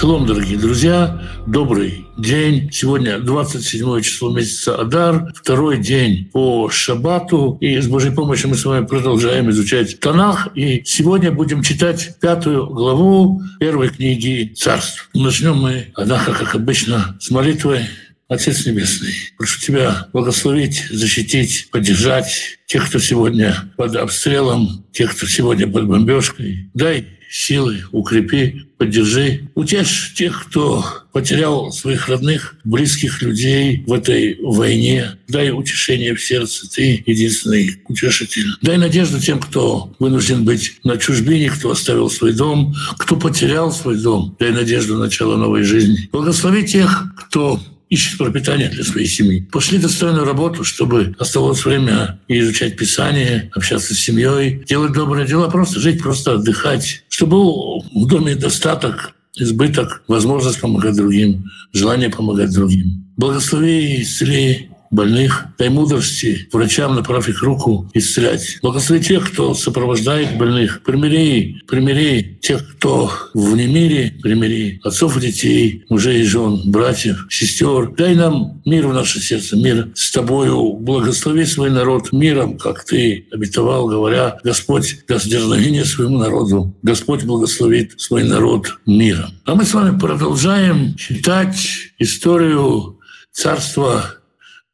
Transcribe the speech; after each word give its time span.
Шалом, 0.00 0.24
дорогие 0.24 0.56
друзья, 0.56 1.20
добрый 1.46 2.06
день. 2.16 2.70
Сегодня 2.72 3.18
27 3.18 4.00
число 4.00 4.34
месяца 4.34 4.76
Адар, 4.76 5.30
второй 5.34 5.76
день 5.76 6.30
по 6.32 6.70
Шабату. 6.70 7.58
И 7.60 7.78
с 7.78 7.86
Божьей 7.86 8.10
помощью 8.10 8.48
мы 8.48 8.56
с 8.56 8.64
вами 8.64 8.86
продолжаем 8.86 9.50
изучать 9.50 10.00
Танах. 10.00 10.48
И 10.54 10.82
сегодня 10.86 11.30
будем 11.30 11.62
читать 11.62 12.18
пятую 12.18 12.66
главу 12.68 13.42
первой 13.60 13.90
книги 13.90 14.54
Царств. 14.56 15.10
Начнем 15.12 15.58
мы, 15.58 15.88
однако, 15.94 16.32
как 16.32 16.54
обычно, 16.54 17.18
с 17.20 17.30
молитвы 17.30 17.82
Отец 18.26 18.64
Небесный, 18.64 19.12
прошу 19.36 19.60
Тебя 19.60 20.08
благословить, 20.14 20.86
защитить, 20.88 21.68
поддержать 21.70 22.58
тех, 22.64 22.88
кто 22.88 23.00
сегодня 23.00 23.70
под 23.76 23.96
обстрелом, 23.96 24.82
тех, 24.92 25.14
кто 25.14 25.26
сегодня 25.26 25.70
под 25.70 25.86
бомбежкой. 25.86 26.70
Дай 26.72 27.19
силы, 27.30 27.84
укрепи, 27.92 28.66
поддержи. 28.76 29.48
Утешь 29.54 30.12
тех, 30.16 30.46
кто 30.46 30.84
потерял 31.12 31.70
своих 31.70 32.08
родных, 32.08 32.56
близких 32.64 33.22
людей 33.22 33.84
в 33.86 33.92
этой 33.92 34.38
войне. 34.42 35.16
Дай 35.28 35.50
утешение 35.50 36.14
в 36.14 36.22
сердце. 36.22 36.68
Ты 36.68 37.02
единственный 37.06 37.80
утешитель. 37.88 38.48
Дай 38.62 38.76
надежду 38.78 39.20
тем, 39.20 39.38
кто 39.38 39.94
вынужден 39.98 40.44
быть 40.44 40.78
на 40.82 40.96
чужбине, 40.96 41.50
кто 41.50 41.70
оставил 41.70 42.10
свой 42.10 42.32
дом, 42.32 42.74
кто 42.98 43.16
потерял 43.16 43.72
свой 43.72 43.96
дом. 44.00 44.36
Дай 44.40 44.50
надежду 44.50 44.98
начала 44.98 45.36
новой 45.36 45.62
жизни. 45.62 46.08
Благослови 46.12 46.66
тех, 46.66 47.04
кто 47.16 47.60
ищет 47.90 48.18
пропитание 48.18 48.68
для 48.68 48.84
своей 48.84 49.08
семьи. 49.08 49.46
Пошли 49.52 49.78
достойную 49.78 50.24
работу, 50.24 50.64
чтобы 50.64 51.14
оставалось 51.18 51.64
время 51.64 52.18
и 52.28 52.38
изучать 52.38 52.76
Писание, 52.76 53.50
общаться 53.54 53.94
с 53.94 53.98
семьей, 53.98 54.64
делать 54.66 54.92
добрые 54.92 55.26
дела, 55.26 55.50
просто 55.50 55.80
жить, 55.80 56.00
просто 56.00 56.34
отдыхать. 56.34 57.02
Чтобы 57.08 57.32
был 57.32 57.84
в 57.92 58.06
доме 58.06 58.36
достаток, 58.36 59.14
избыток, 59.36 60.02
возможность 60.06 60.60
помогать 60.60 60.96
другим, 60.96 61.50
желание 61.72 62.10
помогать 62.10 62.52
другим. 62.52 63.04
Благослови 63.16 63.96
и 63.96 64.02
исцели 64.02 64.69
больных, 64.90 65.46
дай 65.58 65.68
мудрости 65.68 66.48
врачам, 66.52 66.94
направь 66.94 67.28
их 67.28 67.42
руку 67.42 67.90
исцелять. 67.94 68.58
Благослови 68.62 69.02
тех, 69.02 69.30
кто 69.30 69.54
сопровождает 69.54 70.36
больных. 70.36 70.82
Примири, 70.82 71.62
примири 71.66 72.38
тех, 72.42 72.76
кто 72.76 73.10
в 73.34 73.56
немире, 73.56 74.14
примири 74.22 74.80
отцов 74.82 75.16
и 75.16 75.20
детей, 75.20 75.84
мужей 75.88 76.22
и 76.22 76.24
жен, 76.24 76.60
братьев, 76.66 77.26
сестер. 77.30 77.92
Дай 77.96 78.14
нам 78.14 78.60
мир 78.64 78.86
в 78.86 78.92
наше 78.92 79.20
сердце, 79.20 79.56
мир 79.56 79.90
с 79.94 80.10
Тобою. 80.10 80.74
Благослови 80.74 81.44
свой 81.44 81.70
народ 81.70 82.12
миром, 82.12 82.58
как 82.58 82.84
Ты 82.84 83.26
обетовал, 83.32 83.86
говоря, 83.86 84.38
Господь 84.42 85.04
даст 85.06 85.28
дерзновение 85.28 85.84
своему 85.84 86.18
народу. 86.18 86.74
Господь 86.82 87.24
благословит 87.24 88.00
свой 88.00 88.24
народ 88.24 88.78
миром. 88.86 89.30
А 89.44 89.54
мы 89.54 89.64
с 89.64 89.72
вами 89.72 89.98
продолжаем 89.98 90.96
читать 90.96 91.58
историю 91.98 92.98
царства 93.32 94.19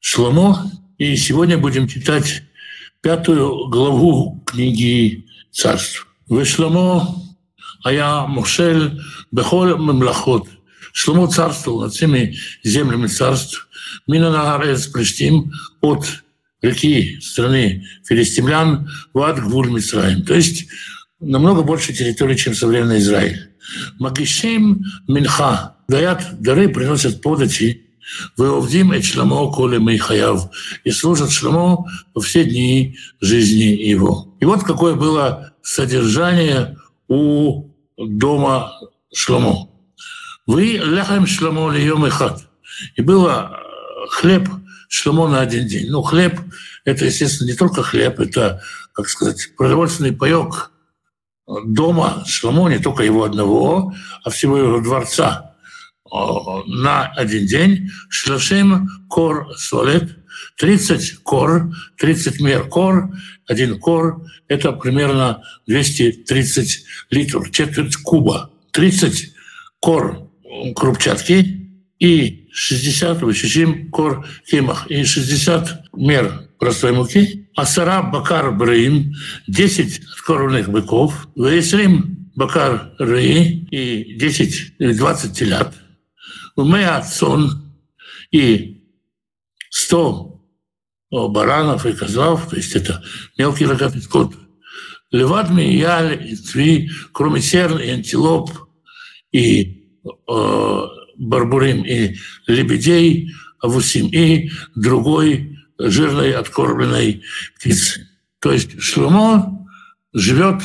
Шломо. 0.00 0.70
И 0.98 1.16
сегодня 1.16 1.58
будем 1.58 1.88
читать 1.88 2.42
пятую 3.02 3.68
главу 3.68 4.42
книги 4.46 5.26
царств. 5.50 6.06
Вы 6.28 6.44
Шломо, 6.44 7.22
а 7.84 7.92
я 7.92 8.26
Мушель, 8.26 9.00
Бехоль 9.30 9.78
Мемлахот. 9.78 10.48
Шломо 10.92 11.28
царствовал 11.28 11.82
над 11.82 11.92
всеми 11.92 12.36
землями 12.64 13.06
царств. 13.06 13.68
Мина 14.06 14.30
Нагарец 14.30 14.86
Плештим 14.86 15.52
от 15.80 16.06
реки 16.62 17.20
страны 17.20 17.86
филистимлян 18.06 18.90
в 19.12 19.20
ад 19.20 19.38
Гвуль 19.38 19.70
Мисраим. 19.70 20.24
То 20.24 20.34
есть 20.34 20.66
намного 21.20 21.62
больше 21.62 21.92
территории, 21.92 22.34
чем 22.36 22.54
современный 22.54 22.98
Израиль. 22.98 23.50
Магишим 23.98 24.84
Минха 25.08 25.76
дают 25.88 26.20
дары, 26.40 26.68
приносят 26.68 27.20
подачи 27.22 27.85
Веовдим 28.36 28.92
и 28.92 29.02
Шламо 29.02 29.50
Коли 29.52 29.78
Мейхаяв, 29.78 30.50
и 30.84 30.90
служат 30.90 31.30
Шламо 31.30 31.86
во 32.14 32.20
все 32.20 32.44
дни 32.44 32.96
жизни 33.20 33.64
его. 33.64 34.34
И 34.40 34.44
вот 34.44 34.62
какое 34.62 34.94
было 34.94 35.52
содержание 35.62 36.78
у 37.08 37.70
дома 37.96 38.72
Шламо. 39.12 39.70
Вы 40.46 40.80
ляхаем 40.82 41.26
Шламо 41.26 41.70
льем 41.70 42.06
и 42.06 42.10
хат. 42.10 42.48
И 42.94 43.02
было 43.02 43.58
хлеб 44.10 44.48
Шламо 44.88 45.28
на 45.28 45.40
один 45.40 45.66
день. 45.66 45.90
Ну, 45.90 46.02
хлеб– 46.02 46.40
это, 46.84 47.06
естественно, 47.06 47.48
не 47.48 47.56
только 47.56 47.82
хлеб, 47.82 48.20
это, 48.20 48.62
как 48.92 49.08
сказать, 49.08 49.52
продовольственный 49.56 50.12
паёк 50.12 50.70
дома 51.46 52.24
Шламо, 52.26 52.68
не 52.68 52.78
только 52.78 53.02
его 53.02 53.24
одного, 53.24 53.92
а 54.22 54.30
всего 54.30 54.56
его 54.56 54.80
дворца– 54.80 55.52
на 56.12 57.06
один 57.16 57.46
день 57.46 57.90
шлашим 58.08 58.88
кор 59.08 59.48
солет, 59.56 60.16
30 60.58 61.22
кор, 61.22 61.74
30 61.98 62.40
мер 62.40 62.68
кор, 62.68 63.10
один 63.46 63.78
кор– 63.78 64.22
это 64.48 64.72
примерно 64.72 65.42
230 65.66 66.84
литров, 67.10 67.50
четверть 67.50 67.96
куба. 67.96 68.50
30 68.72 69.32
кор 69.80 70.30
крупчатки 70.74 71.70
и 71.98 72.48
60, 72.52 73.22
вычищим 73.22 73.90
кор 73.90 74.26
химах, 74.48 74.86
и 74.90 75.04
60 75.04 75.92
мер 75.96 76.48
простой 76.58 76.92
муки, 76.92 77.48
а 77.54 77.64
сара 77.66 78.02
бакар 78.02 78.52
брим, 78.52 79.14
10 79.46 80.00
откормленных 80.12 80.68
быков, 80.68 81.28
весрим 81.36 82.30
бакар 82.34 82.92
ры 82.98 83.66
и 83.70 84.16
10 84.18 84.74
или 84.78 84.92
20 84.92 85.38
телят– 85.38 85.74
Меацон 86.64 87.72
и 88.30 88.82
100 89.70 90.36
баранов 91.10 91.86
и 91.86 91.92
козлов, 91.92 92.48
то 92.48 92.56
есть 92.56 92.74
это 92.74 93.02
мелкий 93.38 93.66
рогатый 93.66 94.02
скот. 94.02 94.34
Левадми, 95.10 95.62
яль, 95.62 96.26
и 96.30 96.36
цви, 96.36 96.90
кроме 97.12 97.40
серн 97.40 97.78
и 97.78 97.88
антилоп, 97.88 98.50
и 99.32 99.84
э, 100.04 100.82
барбурим, 101.16 101.84
и 101.84 102.16
лебедей, 102.46 103.32
авусим, 103.62 104.08
и 104.08 104.50
другой 104.74 105.58
жирной 105.78 106.32
откормленной 106.32 107.22
птицы. 107.56 108.08
То 108.40 108.52
есть 108.52 108.80
Шломо 108.80 109.66
живет 110.12 110.62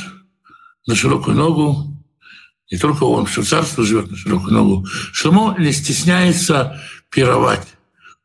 на 0.88 0.96
широкую 0.96 1.38
ногу, 1.38 1.91
не 2.72 2.78
только 2.78 3.04
он, 3.04 3.26
все 3.26 3.44
царство 3.44 3.84
живет 3.84 4.10
на 4.10 4.18
широкую 4.18 4.54
ногу. 4.54 4.88
Шломо 5.12 5.56
не 5.60 5.74
стесняется 5.74 6.82
пировать. 7.10 7.68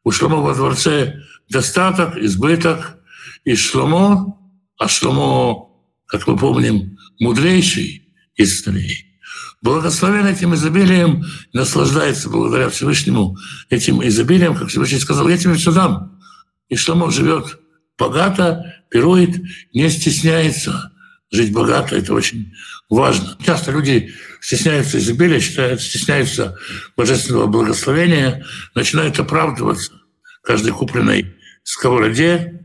У 0.05 0.13
Шломо 0.13 0.37
во 0.37 0.55
дворце 0.55 1.21
достаток, 1.51 2.17
избыток. 2.17 2.97
И 3.45 3.57
Шломо, 3.57 4.39
а 4.79 4.89
Шломо, 4.89 5.69
как 6.07 6.29
мы 6.29 6.37
помним, 6.37 6.97
мудрейший 7.19 8.09
из 8.37 8.63
царей, 8.63 9.19
благословен 9.63 10.27
этим 10.27 10.55
изобилием, 10.55 11.25
наслаждается 11.53 12.29
благодаря 12.31 12.69
Всевышнему 12.69 13.37
этим 13.69 14.07
изобилием, 14.07 14.55
как 14.55 14.69
Всевышний 14.69 14.99
сказал, 14.99 15.29
я 15.29 15.39
тебе 15.39 15.55
все 15.55 15.73
дам. 15.73 16.21
И 16.69 16.77
Шломо 16.77 17.11
живет 17.11 17.59
богато, 17.99 18.63
пирует, 18.91 19.41
не 19.73 19.91
стесняется. 19.91 20.93
Жить 21.31 21.53
богато– 21.53 21.97
это 21.97 22.15
очень 22.15 22.53
важно. 22.89 23.37
Часто 23.45 23.73
люди 23.73 24.15
стесняются 24.41 24.99
изобилия, 24.99 25.41
считают, 25.41 25.81
стесняются 25.83 26.57
божественного 26.97 27.47
благословения, 27.47 28.45
начинают 28.75 29.19
оправдываться 29.19 29.93
каждой 30.43 30.73
купленной 30.73 31.35
сковороде, 31.65 32.65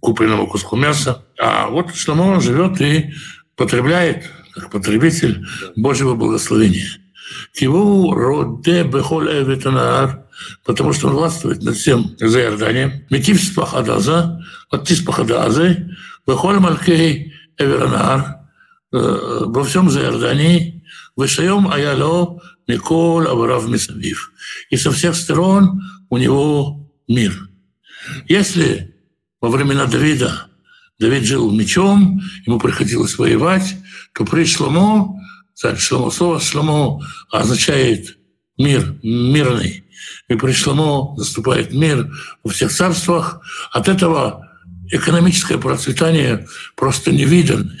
купленному 0.00 0.46
куску 0.46 0.76
мяса. 0.76 1.26
А 1.38 1.68
вот 1.68 1.94
Шломо 1.96 2.40
живет 2.40 2.80
и 2.80 3.12
потребляет, 3.56 4.30
как 4.54 4.70
потребитель 4.70 5.44
Божьего 5.74 6.14
благословения. 6.14 6.88
Киву 7.52 8.14
роде 8.14 8.84
бехоль 8.84 9.28
эветанаар, 9.28 10.26
потому 10.64 10.92
что 10.92 11.08
он 11.08 11.14
властвует 11.14 11.62
над 11.62 11.76
всем 11.76 12.14
за 12.18 12.40
Иорданием. 12.40 13.04
Метив 13.10 13.42
спахадаза, 13.42 14.44
от 14.70 14.86
тиспахадазы, 14.86 15.96
бехоль 16.24 16.60
малькей 16.60 17.35
эверанаар, 17.58 18.48
во 18.90 19.64
всем 19.64 19.88
Иордании, 19.88 20.76
Вышаем 21.16 21.68
Аяло 21.68 22.40
Никол 22.68 23.26
Аварав 23.26 23.68
Мисавив. 23.68 24.32
И 24.70 24.76
со 24.76 24.90
всех 24.92 25.14
сторон 25.16 25.82
у 26.10 26.18
него 26.18 26.90
мир. 27.08 27.48
Если 28.28 28.94
во 29.40 29.48
времена 29.48 29.86
Давида 29.86 30.48
Давид 30.98 31.24
жил 31.24 31.50
мечом, 31.50 32.20
ему 32.46 32.58
приходилось 32.58 33.18
воевать, 33.18 33.76
то 34.14 34.24
при 34.24 34.44
Шломо, 34.44 35.20
царь 35.54 35.76
Шломо, 35.76 36.10
слово 36.10 36.40
Шломо 36.40 37.00
означает 37.30 38.18
мир, 38.56 38.96
мирный. 39.02 39.84
И 40.28 40.34
при 40.34 40.52
Шломо 40.52 41.14
наступает 41.16 41.72
мир 41.72 42.10
во 42.42 42.50
всех 42.50 42.72
царствах. 42.72 43.40
От 43.72 43.88
этого 43.88 44.45
экономическое 44.90 45.58
процветание 45.58 46.46
просто 46.74 47.12
невиданное. 47.12 47.78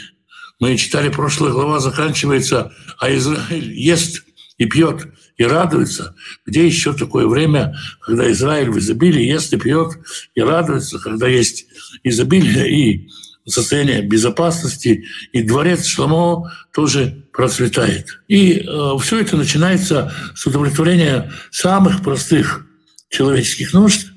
Мы 0.58 0.76
читали, 0.76 1.08
прошлая 1.10 1.52
глава 1.52 1.80
заканчивается, 1.80 2.72
а 2.98 3.14
Израиль 3.14 3.72
ест 3.72 4.24
и 4.58 4.66
пьет, 4.66 5.06
и 5.36 5.44
радуется. 5.44 6.14
Где 6.46 6.66
еще 6.66 6.94
такое 6.94 7.26
время, 7.26 7.76
когда 8.00 8.30
Израиль 8.32 8.70
в 8.70 8.78
изобилии 8.78 9.24
ест 9.24 9.52
и 9.52 9.58
пьет, 9.58 9.92
и 10.34 10.40
радуется, 10.40 10.98
когда 10.98 11.28
есть 11.28 11.66
изобилие 12.02 12.70
и 12.70 13.08
состояние 13.46 14.02
безопасности, 14.02 15.04
и 15.32 15.42
дворец 15.42 15.86
Шламо 15.86 16.52
тоже 16.72 17.24
процветает. 17.32 18.18
И 18.28 18.60
э, 18.60 18.98
все 19.00 19.20
это 19.20 19.36
начинается 19.36 20.12
с 20.34 20.46
удовлетворения 20.46 21.30
самых 21.50 22.02
простых 22.02 22.66
человеческих 23.08 23.72
нужд, 23.72 24.08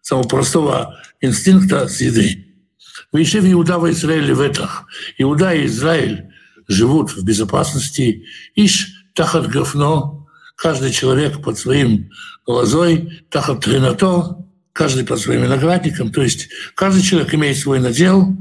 самого 0.00 0.26
простого 0.26 0.98
инстинкта 1.20 1.88
еды. 2.00 2.44
Вейшев 3.12 3.44
Иуда 3.44 3.78
в 3.78 3.90
Израиле 3.90 4.34
в 4.34 4.40
этих. 4.40 4.84
Иуда 5.18 5.54
и 5.54 5.66
Израиль 5.66 6.30
живут 6.66 7.10
в 7.10 7.24
безопасности. 7.24 8.26
Иш 8.54 9.06
тахат 9.14 9.48
гафно, 9.48 10.26
каждый 10.56 10.90
человек 10.90 11.42
под 11.42 11.58
своим 11.58 12.10
лозой, 12.46 13.24
тахат 13.30 13.64
тринато, 13.64 14.36
каждый 14.72 15.04
под 15.04 15.18
своим 15.18 15.42
виноградником. 15.42 16.12
То 16.12 16.22
есть 16.22 16.48
каждый 16.74 17.02
человек 17.02 17.34
имеет 17.34 17.56
свой 17.56 17.80
надел, 17.80 18.36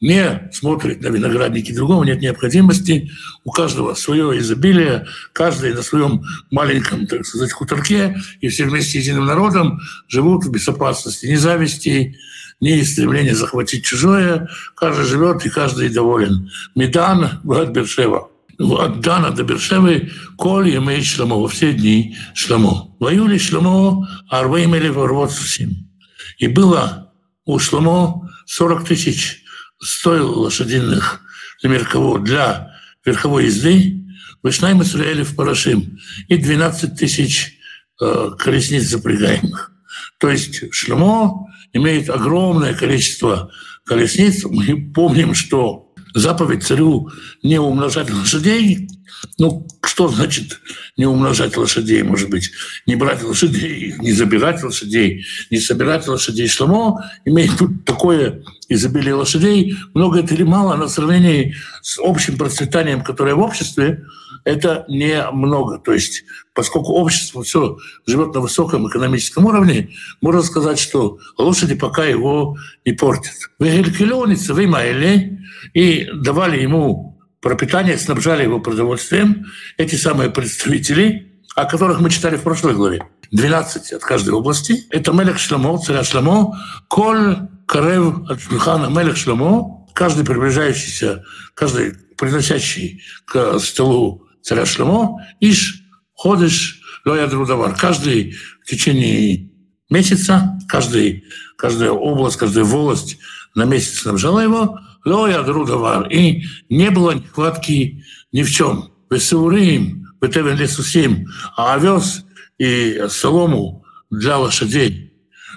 не 0.00 0.48
смотрит 0.52 1.02
на 1.02 1.08
виноградники 1.08 1.72
другого, 1.72 2.04
нет 2.04 2.20
необходимости. 2.20 3.10
У 3.44 3.50
каждого 3.50 3.94
свое 3.94 4.38
изобилие, 4.38 5.06
каждый 5.32 5.74
на 5.74 5.82
своем 5.82 6.22
маленьком, 6.50 7.06
так 7.06 7.26
сказать, 7.26 7.52
хуторке, 7.52 8.16
и 8.40 8.48
все 8.48 8.64
вместе 8.64 8.98
единым 8.98 9.26
народом 9.26 9.80
живут 10.08 10.44
в 10.44 10.50
безопасности, 10.50 11.26
ни 11.26 11.36
зависти, 11.36 12.16
ни 12.60 12.80
стремления 12.82 13.34
захватить 13.34 13.84
чужое. 13.84 14.48
Каждый 14.74 15.06
живет, 15.06 15.44
и 15.46 15.50
каждый 15.50 15.88
доволен. 15.88 16.50
Медан, 16.74 17.40
брат 17.42 17.70
Бершева. 17.70 18.28
От 18.58 19.00
Дана 19.00 19.30
до 19.30 19.42
Бершевы, 19.42 20.10
коль 20.36 20.76
имеет 20.76 21.06
Шламо 21.06 21.36
во 21.36 21.48
все 21.48 21.72
дни 21.72 22.14
Шламо. 22.34 22.94
В 23.00 23.08
июле 23.08 23.38
Шламо 23.38 24.06
арвы 24.28 24.64
имели 24.64 24.88
ворвот 24.88 25.32
И 26.38 26.46
было 26.46 27.10
у 27.46 27.58
Шламо 27.58 28.30
40 28.44 28.84
тысяч 28.84 29.39
стоил 29.80 30.40
лошадиных 30.40 31.20
для, 31.62 31.70
верхово, 31.70 32.18
для 32.20 32.74
верховой 33.04 33.46
езды, 33.46 33.96
Вышнайм 34.42 34.82
Исраэля 34.82 35.24
в 35.24 35.36
Парашим 35.36 35.98
и 36.28 36.36
12 36.36 36.96
тысяч 36.96 37.58
э, 38.00 38.30
колесниц 38.38 38.84
запрягаемых. 38.84 39.72
То 40.18 40.30
есть 40.30 40.72
Шлемо 40.72 41.46
имеет 41.72 42.08
огромное 42.08 42.74
количество 42.74 43.50
колесниц. 43.84 44.44
Мы 44.44 44.92
помним, 44.92 45.34
что 45.34 45.89
заповедь 46.14 46.64
царю 46.64 47.10
не 47.42 47.58
умножать 47.58 48.10
лошадей. 48.10 48.88
Ну, 49.38 49.66
что 49.84 50.08
значит 50.08 50.60
не 50.96 51.04
умножать 51.04 51.56
лошадей, 51.56 52.02
может 52.02 52.30
быть, 52.30 52.50
не 52.86 52.96
брать 52.96 53.22
лошадей, 53.22 53.94
не 53.98 54.12
забирать 54.12 54.62
лошадей, 54.62 55.26
не 55.50 55.58
собирать 55.58 56.06
лошадей. 56.08 56.48
Шломо 56.48 57.04
имеет 57.24 57.58
тут 57.58 57.84
такое 57.84 58.42
изобилие 58.68 59.14
лошадей, 59.14 59.76
много 59.94 60.20
это 60.20 60.34
или 60.34 60.44
мало 60.44 60.76
на 60.76 60.88
сравнении 60.88 61.54
с 61.82 61.98
общим 61.98 62.38
процветанием, 62.38 63.02
которое 63.02 63.34
в 63.34 63.40
обществе, 63.40 64.04
это 64.44 64.84
не 64.88 65.28
много. 65.30 65.78
То 65.78 65.92
есть, 65.92 66.24
поскольку 66.54 66.92
общество 66.92 67.42
все 67.42 67.78
живет 68.06 68.34
на 68.34 68.40
высоком 68.40 68.88
экономическом 68.88 69.46
уровне, 69.46 69.90
можно 70.20 70.42
сказать, 70.42 70.78
что 70.78 71.18
лошади 71.38 71.74
пока 71.74 72.04
его 72.04 72.56
не 72.84 72.92
портят. 72.92 73.34
И 75.74 76.08
давали 76.14 76.60
ему 76.60 77.20
пропитание, 77.40 77.98
снабжали 77.98 78.42
его 78.42 78.60
продовольствием. 78.60 79.46
Эти 79.76 79.94
самые 79.94 80.30
представители, 80.30 81.32
о 81.56 81.64
которых 81.64 82.00
мы 82.00 82.10
читали 82.10 82.36
в 82.36 82.42
прошлой 82.42 82.74
главе, 82.74 83.02
12 83.32 83.92
от 83.92 84.02
каждой 84.02 84.34
области. 84.34 84.84
Это 84.90 85.12
Мелех 85.12 85.38
Шламо, 85.38 85.78
царя 85.78 86.04
Шламо, 86.04 86.58
Коль 86.88 87.36
Карев 87.66 88.28
от 88.28 88.40
Шульхана 88.40 88.86
Мелех 88.86 89.16
Шламо, 89.16 89.86
каждый 89.94 90.24
приближающийся, 90.24 91.24
каждый 91.54 91.94
приносящий 92.16 93.02
к 93.24 93.58
столу 93.58 94.26
царя 94.42 94.66
Шлемо, 94.66 95.20
иш 95.40 95.82
ходишь 96.12 96.80
лоя 97.04 97.26
друдовар. 97.26 97.74
Каждый 97.74 98.36
в 98.62 98.70
течение 98.70 99.50
месяца, 99.88 100.58
каждый, 100.68 101.24
каждая 101.56 101.90
область, 101.90 102.36
каждая 102.36 102.64
волость 102.64 103.18
на 103.54 103.64
месяц 103.64 104.00
снабжала 104.00 104.40
его, 104.40 104.78
лоя 105.04 105.42
друдовар. 105.42 106.08
И 106.08 106.44
не 106.68 106.90
было 106.90 107.12
нехватки 107.12 108.04
ни 108.32 108.42
в 108.42 108.50
чем. 108.50 108.92
Весаурим, 109.10 110.06
Бетевен 110.20 110.56
Лесусим, 110.56 111.26
а 111.56 111.74
овес 111.74 112.24
и 112.58 113.06
солому 113.08 113.84
для 114.10 114.38
лошадей. 114.38 115.12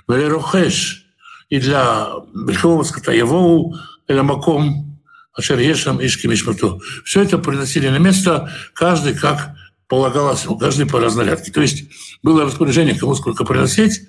Велерохеш 0.08 1.06
и 1.50 1.60
для 1.60 2.08
верхового 2.34 2.84
скота 2.84 3.12
Явоу, 3.12 3.76
Эламаком, 4.08 4.93
Ашер 5.34 5.60
Ешам 5.60 6.00
Ишки 6.00 6.28
Мишмату. 6.28 6.82
Все 7.06 7.22
это 7.22 7.38
приносили 7.38 7.90
на 7.90 7.98
место, 7.98 8.52
каждый 8.74 9.16
как 9.16 9.56
полагалось 9.88 10.44
ему, 10.44 10.58
каждый 10.58 10.86
по 10.86 11.00
разнарядке. 11.00 11.52
То 11.52 11.62
есть 11.62 11.86
было 12.22 12.46
распоряжение, 12.46 12.98
кому 12.98 13.16
сколько 13.16 13.44
приносить, 13.44 14.02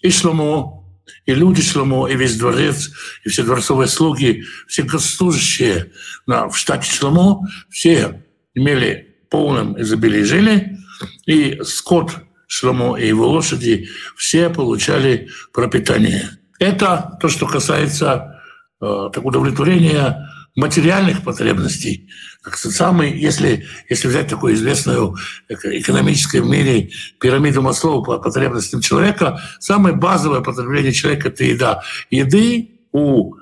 и 0.00 0.10
Шломо, 0.10 0.84
и 1.26 1.34
люди 1.34 1.62
Шломо, 1.62 2.08
и 2.08 2.16
весь 2.16 2.36
дворец, 2.36 2.90
и 3.24 3.28
все 3.28 3.42
дворцовые 3.42 3.88
слуги, 3.88 4.44
все 4.66 4.86
служащие 4.98 5.92
на, 6.26 6.48
в 6.48 6.56
штате 6.56 6.90
Шломо, 6.90 7.46
все 7.70 8.24
имели 8.54 9.16
полным 9.30 9.80
изобилие 9.80 10.24
жили, 10.24 10.78
и 11.26 11.60
скот 11.64 12.12
Шломо 12.46 12.96
и 12.96 13.06
его 13.06 13.28
лошади 13.28 13.88
все 14.16 14.50
получали 14.50 15.30
пропитание. 15.52 16.38
Это 16.58 17.16
то, 17.20 17.28
что 17.28 17.46
касается 17.46 18.42
э, 18.80 18.84
удовлетворения 18.84 20.28
материальных 20.54 21.22
потребностей. 21.24 22.10
Самый, 22.54 23.16
если, 23.18 23.66
если 23.88 24.08
взять 24.08 24.28
такую 24.28 24.54
известную 24.54 25.16
экономическую 25.48 26.44
в 26.44 26.48
мире 26.48 26.90
пирамиду 27.20 27.62
Маслоу 27.62 28.02
по 28.02 28.18
потребностям 28.18 28.80
человека, 28.80 29.40
самое 29.60 29.94
базовое 29.94 30.40
потребление 30.40 30.92
человека– 30.92 31.28
это 31.30 31.44
еда. 31.44 31.82
Еды 32.10 32.80
у 32.92 33.34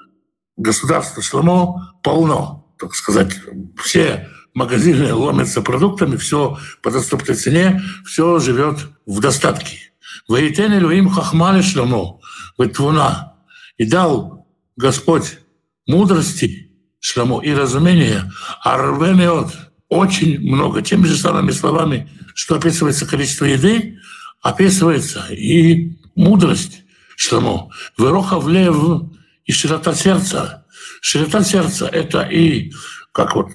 государства 0.57 1.23
Шломо 1.23 1.97
полно, 2.03 2.75
так 2.79 2.95
сказать. 2.95 3.35
Все 3.83 4.29
магазины 4.55 5.13
ломятся 5.13 5.63
продуктами, 5.63 6.17
все 6.17 6.59
по 6.83 6.91
доступной 6.91 7.37
цене, 7.37 7.83
все 8.05 8.39
живет 8.39 8.79
в 9.07 9.21
достатке. 9.21 9.79
«Ваитен 10.29 10.73
Элюим 10.73 11.09
хахмали 11.09 11.63
Шломо, 11.63 12.21
вытвуна». 12.57 13.35
И 13.79 13.85
дал 13.85 14.47
Господь 14.77 15.39
мудрости 15.87 16.70
Шламу 17.01 17.41
и 17.41 17.53
разумение, 17.53 18.31
арвемиот, 18.63 19.53
очень 19.89 20.39
много. 20.41 20.83
Теми 20.83 21.07
же 21.07 21.17
самыми 21.17 21.51
словами, 21.51 22.09
что 22.35 22.57
описывается 22.57 23.07
количество 23.07 23.47
еды, 23.47 23.99
описывается 24.43 25.27
и 25.31 25.99
мудрость 26.15 26.83
Шламу. 27.17 27.73
Выроха 27.97 28.39
в 28.39 28.49
лев 28.49 28.77
и 29.45 29.53
широта 29.53 29.95
сердца. 29.95 30.67
Широта 31.01 31.43
сердца— 31.43 31.87
это 31.93 32.23
и, 32.23 32.73
как 33.13 33.35
вот 33.35 33.49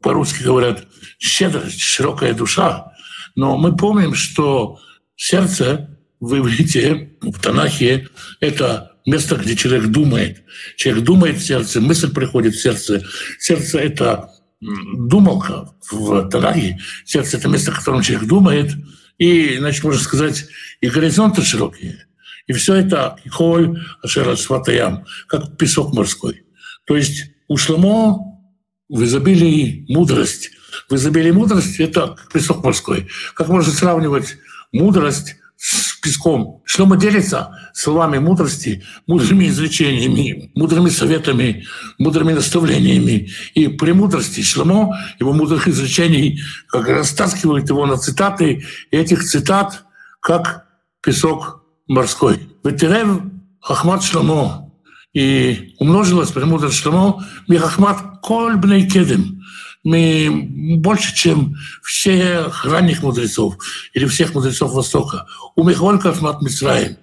по-русски 0.00 0.42
говорят, 0.42 0.86
щедрость, 1.18 1.80
широкая 1.80 2.34
душа. 2.34 2.92
Но 3.34 3.56
мы 3.56 3.76
помним, 3.76 4.14
что 4.14 4.78
сердце 5.16 5.98
в 6.20 6.38
иврите, 6.38 7.14
в 7.20 7.40
Танахе, 7.40 8.08
это 8.40 8.91
место, 9.06 9.36
где 9.36 9.56
человек 9.56 9.86
думает. 9.88 10.42
Человек 10.76 11.04
думает 11.04 11.36
в 11.36 11.44
сердце, 11.44 11.80
мысль 11.80 12.12
приходит 12.12 12.54
в 12.54 12.60
сердце. 12.60 13.04
Сердце— 13.38 13.78
это 13.80 14.30
думалка 14.60 15.74
в 15.90 16.28
Танахе. 16.28 16.78
Сердце— 17.04 17.36
это 17.38 17.48
место, 17.48 17.72
в 17.72 17.78
котором 17.78 18.02
человек 18.02 18.28
думает. 18.28 18.72
И, 19.18 19.58
значит, 19.58 19.84
можно 19.84 20.00
сказать, 20.00 20.46
и 20.80 20.88
горизонты 20.88 21.42
широкие. 21.42 22.06
И 22.46 22.52
все 22.52 22.74
это 22.74 23.16
холь 23.30 23.80
ашера 24.02 24.36
сватаям, 24.36 25.04
как 25.28 25.56
песок 25.56 25.94
морской. 25.94 26.44
То 26.86 26.96
есть 26.96 27.30
у 27.48 27.56
Шломо 27.56 28.40
в 28.88 29.04
изобилии 29.04 29.86
мудрость. 29.88 30.50
В 30.88 30.94
изобилии 30.94 31.30
мудрости 31.30 31.82
это 31.82 32.16
песок 32.32 32.64
морской. 32.64 33.08
Как 33.34 33.48
можно 33.48 33.72
сравнивать 33.72 34.36
мудрость 34.72 35.36
с 35.62 35.94
песком. 36.00 36.60
Шлома 36.64 36.96
делится 36.96 37.56
словами 37.72 38.18
мудрости, 38.18 38.82
мудрыми 39.06 39.46
изречениями, 39.46 40.50
мудрыми 40.56 40.88
советами, 40.88 41.64
мудрыми 41.98 42.32
наставлениями. 42.32 43.30
И 43.54 43.68
при 43.68 43.92
мудрости 43.92 44.42
Шломо, 44.42 44.98
его 45.20 45.32
мудрых 45.32 45.68
изречений, 45.68 46.40
как 46.66 46.88
растаскивает 46.88 47.68
его 47.68 47.86
на 47.86 47.96
цитаты, 47.96 48.64
и 48.90 48.96
этих 48.96 49.22
цитат 49.22 49.84
как 50.20 50.66
песок 51.00 51.64
морской. 51.86 52.40
Ветерев 52.64 53.20
Ахмад 53.62 54.02
Шломо. 54.02 54.68
и 55.12 55.76
умножилась 55.78 56.32
премудрость 56.32 56.78
Шломо 56.78 57.24
Михахмат 57.46 58.20
Кольбней 58.20 58.88
Кедем 58.88 59.42
больше, 59.84 61.14
чем 61.14 61.56
всех 61.82 62.64
ранних 62.64 63.02
мудрецов 63.02 63.56
или 63.94 64.06
всех 64.06 64.34
мудрецов 64.34 64.72
Востока. 64.72 65.26
У 65.56 65.64
Михволька 65.64 66.10
Ахмат 66.10 66.40
Мисраим 66.42 66.96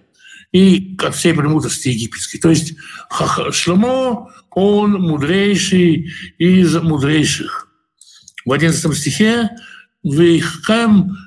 и 0.51 0.95
как 0.95 1.13
всей 1.13 1.33
премудрости 1.33 1.89
египетской. 1.89 2.39
То 2.39 2.49
есть 2.49 2.75
Шломо, 3.51 4.31
он 4.51 4.93
мудрейший 4.93 6.11
из 6.37 6.75
мудрейших. 6.75 7.67
В 8.45 8.53
11 8.53 8.97
стихе 8.97 9.49
«Вихкам 10.03 11.17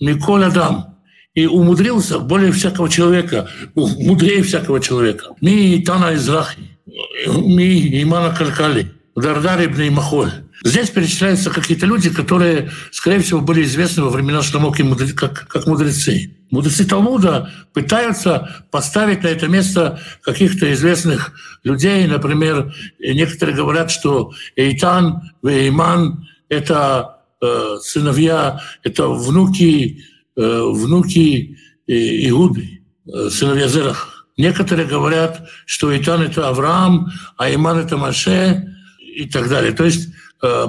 Миколь 0.00 0.44
Адам» 0.44 0.98
и 1.34 1.46
умудрился 1.46 2.20
более 2.20 2.52
всякого 2.52 2.88
человека, 2.88 3.48
мудрее 3.74 4.42
всякого 4.42 4.80
человека. 4.80 5.26
Ми 5.40 5.82
Тана 5.84 6.14
Израхи, 6.14 6.78
ми 7.26 8.02
Имана 8.02 8.34
Калькали, 8.34 8.92
Дардар 9.16 9.64
Ибн 9.64 9.92
Махоль. 9.92 10.43
Здесь 10.66 10.88
перечисляются 10.88 11.50
какие-то 11.50 11.84
люди, 11.84 12.08
которые, 12.08 12.70
скорее 12.90 13.20
всего, 13.20 13.42
были 13.42 13.62
известны 13.64 14.02
во 14.02 14.08
времена 14.08 14.40
Шломоки 14.40 14.82
как, 15.12 15.46
как 15.46 15.66
мудрецы. 15.66 16.34
Мудрецы 16.50 16.86
Талмуда 16.86 17.52
пытаются 17.74 18.64
поставить 18.70 19.22
на 19.22 19.28
это 19.28 19.46
место 19.46 20.00
каких-то 20.22 20.72
известных 20.72 21.34
людей. 21.64 22.06
Например, 22.06 22.74
некоторые 22.98 23.54
говорят, 23.54 23.90
что 23.90 24.32
Эйтан, 24.56 25.32
Вейман— 25.42 26.26
это 26.48 27.18
э, 27.42 27.76
сыновья, 27.82 28.62
это 28.82 29.08
внуки, 29.08 30.02
э, 30.34 30.62
внуки 30.72 31.58
э, 31.86 31.92
Иуды, 32.30 32.80
э, 33.06 33.28
сыновья 33.28 33.68
Зерах. 33.68 34.26
Некоторые 34.38 34.88
говорят, 34.88 35.46
что 35.66 35.96
Итан— 35.96 36.22
это 36.22 36.48
Авраам, 36.48 37.12
а 37.36 37.52
Иман— 37.52 37.78
это 37.80 37.98
Маше 37.98 38.74
и 38.98 39.28
так 39.28 39.48
далее. 39.50 39.72
То 39.72 39.84
есть 39.84 40.08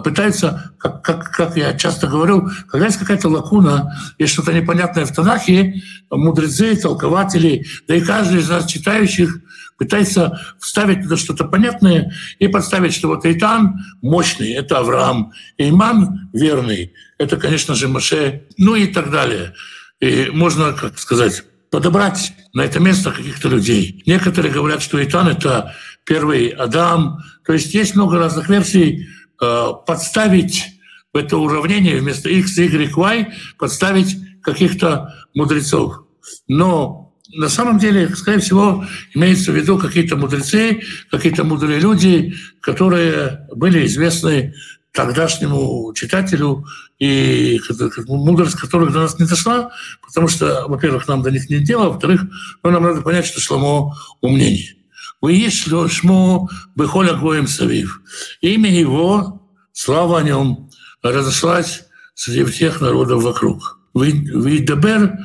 пытаются, 0.03 0.72
как, 0.77 1.03
как, 1.03 1.32
как 1.32 1.58
я 1.58 1.74
часто 1.74 2.08
говорю, 2.08 2.50
когда 2.70 2.86
есть 2.86 2.98
какая-то 2.98 3.29
лакуна, 3.29 4.00
есть 4.17 4.34
что-то 4.34 4.53
непонятное 4.53 5.05
в 5.05 5.12
Танахе, 5.13 5.82
мудрецы, 6.10 6.75
толкователи, 6.75 7.65
да 7.88 7.96
и 7.96 8.01
каждый 8.01 8.39
из 8.39 8.50
нас, 8.50 8.65
читающих, 8.67 9.41
пытается 9.77 10.39
вставить 10.60 11.03
туда 11.03 11.17
что-то 11.17 11.44
понятное 11.44 12.13
и 12.39 12.48
подставить, 12.48 12.94
что 12.94 13.10
вот 13.10 13.25
Эйтан 13.25 13.75
мощный, 14.01 14.53
это 14.53 14.77
Авраам, 14.77 15.34
Иман 15.58 16.29
верный, 16.32 16.94
это, 17.17 17.36
конечно 17.36 17.75
же, 17.75 17.89
Маше, 17.89 18.44
ну 18.58 18.75
и 18.75 18.88
так 18.88 19.12
далее. 19.12 19.53
И 20.00 20.29
можно, 20.32 20.72
как 20.72 20.98
сказать, 21.00 21.44
подобрать 21.70 22.34
на 22.53 22.62
это 22.62 22.79
место 22.79 23.12
каких-то 23.12 23.50
людей. 23.50 24.03
Некоторые 24.05 24.53
говорят, 24.53 24.82
что 24.82 25.03
Итан— 25.03 25.27
это 25.29 25.75
первый 26.05 26.48
Адам. 26.50 27.20
То 27.46 27.51
есть 27.51 27.74
есть 27.74 27.96
много 27.96 28.17
разных 28.17 28.48
версий, 28.48 29.08
Э, 29.08 29.25
подставить 29.39 30.65
в 31.13 31.18
это 31.18 31.38
уравнение 31.38 32.00
вместо 32.00 32.30
x, 32.30 32.58
y, 32.58 32.92
y, 32.96 33.34
подставить 33.58 34.18
каких-то 34.42 35.13
мудрецов. 35.34 36.04
Но 36.48 37.13
на 37.34 37.50
самом 37.50 37.80
деле, 37.80 38.10
скорее 38.15 38.39
всего, 38.39 38.86
имеется 39.13 39.51
в 39.51 39.56
виду 39.56 39.77
какие-то 39.77 40.15
мудрецы, 40.15 40.82
какие-то 41.12 41.44
мудрые 41.44 41.80
люди, 41.80 42.34
которые 42.62 43.48
были 43.54 43.86
известны 43.86 44.54
тогдашнему 44.92 45.94
читателю, 45.94 46.65
и 47.00 47.60
мудрость 48.08 48.56
которых 48.56 48.94
до 48.94 49.01
нас 49.01 49.20
не 49.20 49.25
дошла, 49.25 49.72
потому 50.01 50.30
что, 50.30 50.65
во-первых, 50.68 51.08
нам 51.08 51.22
до 51.22 51.32
них 51.32 51.50
нет 51.50 51.63
дела, 51.63 51.89
во-вторых, 51.89 52.24
ну, 52.63 52.72
нам 52.72 52.84
надо 52.84 53.01
понять, 53.01 53.25
что 53.25 53.42
Шломо 53.42 53.94
умнее. 54.22 54.75
«Ваиш 55.22 55.67
לו 55.67 55.88
шмо 55.88 56.50
бехоля 56.75 57.13
гоем 57.13 57.48
савив». 57.48 58.01
Имя 58.41 58.72
его, 58.72 59.41
слава 59.74 60.19
о 60.19 60.24
нем, 60.24 60.69
разошлась 61.01 61.84
среди 62.13 62.43
всех 62.45 62.81
народов 62.81 63.24
вокруг. 63.24 63.79
«Вейдабер 63.93 65.17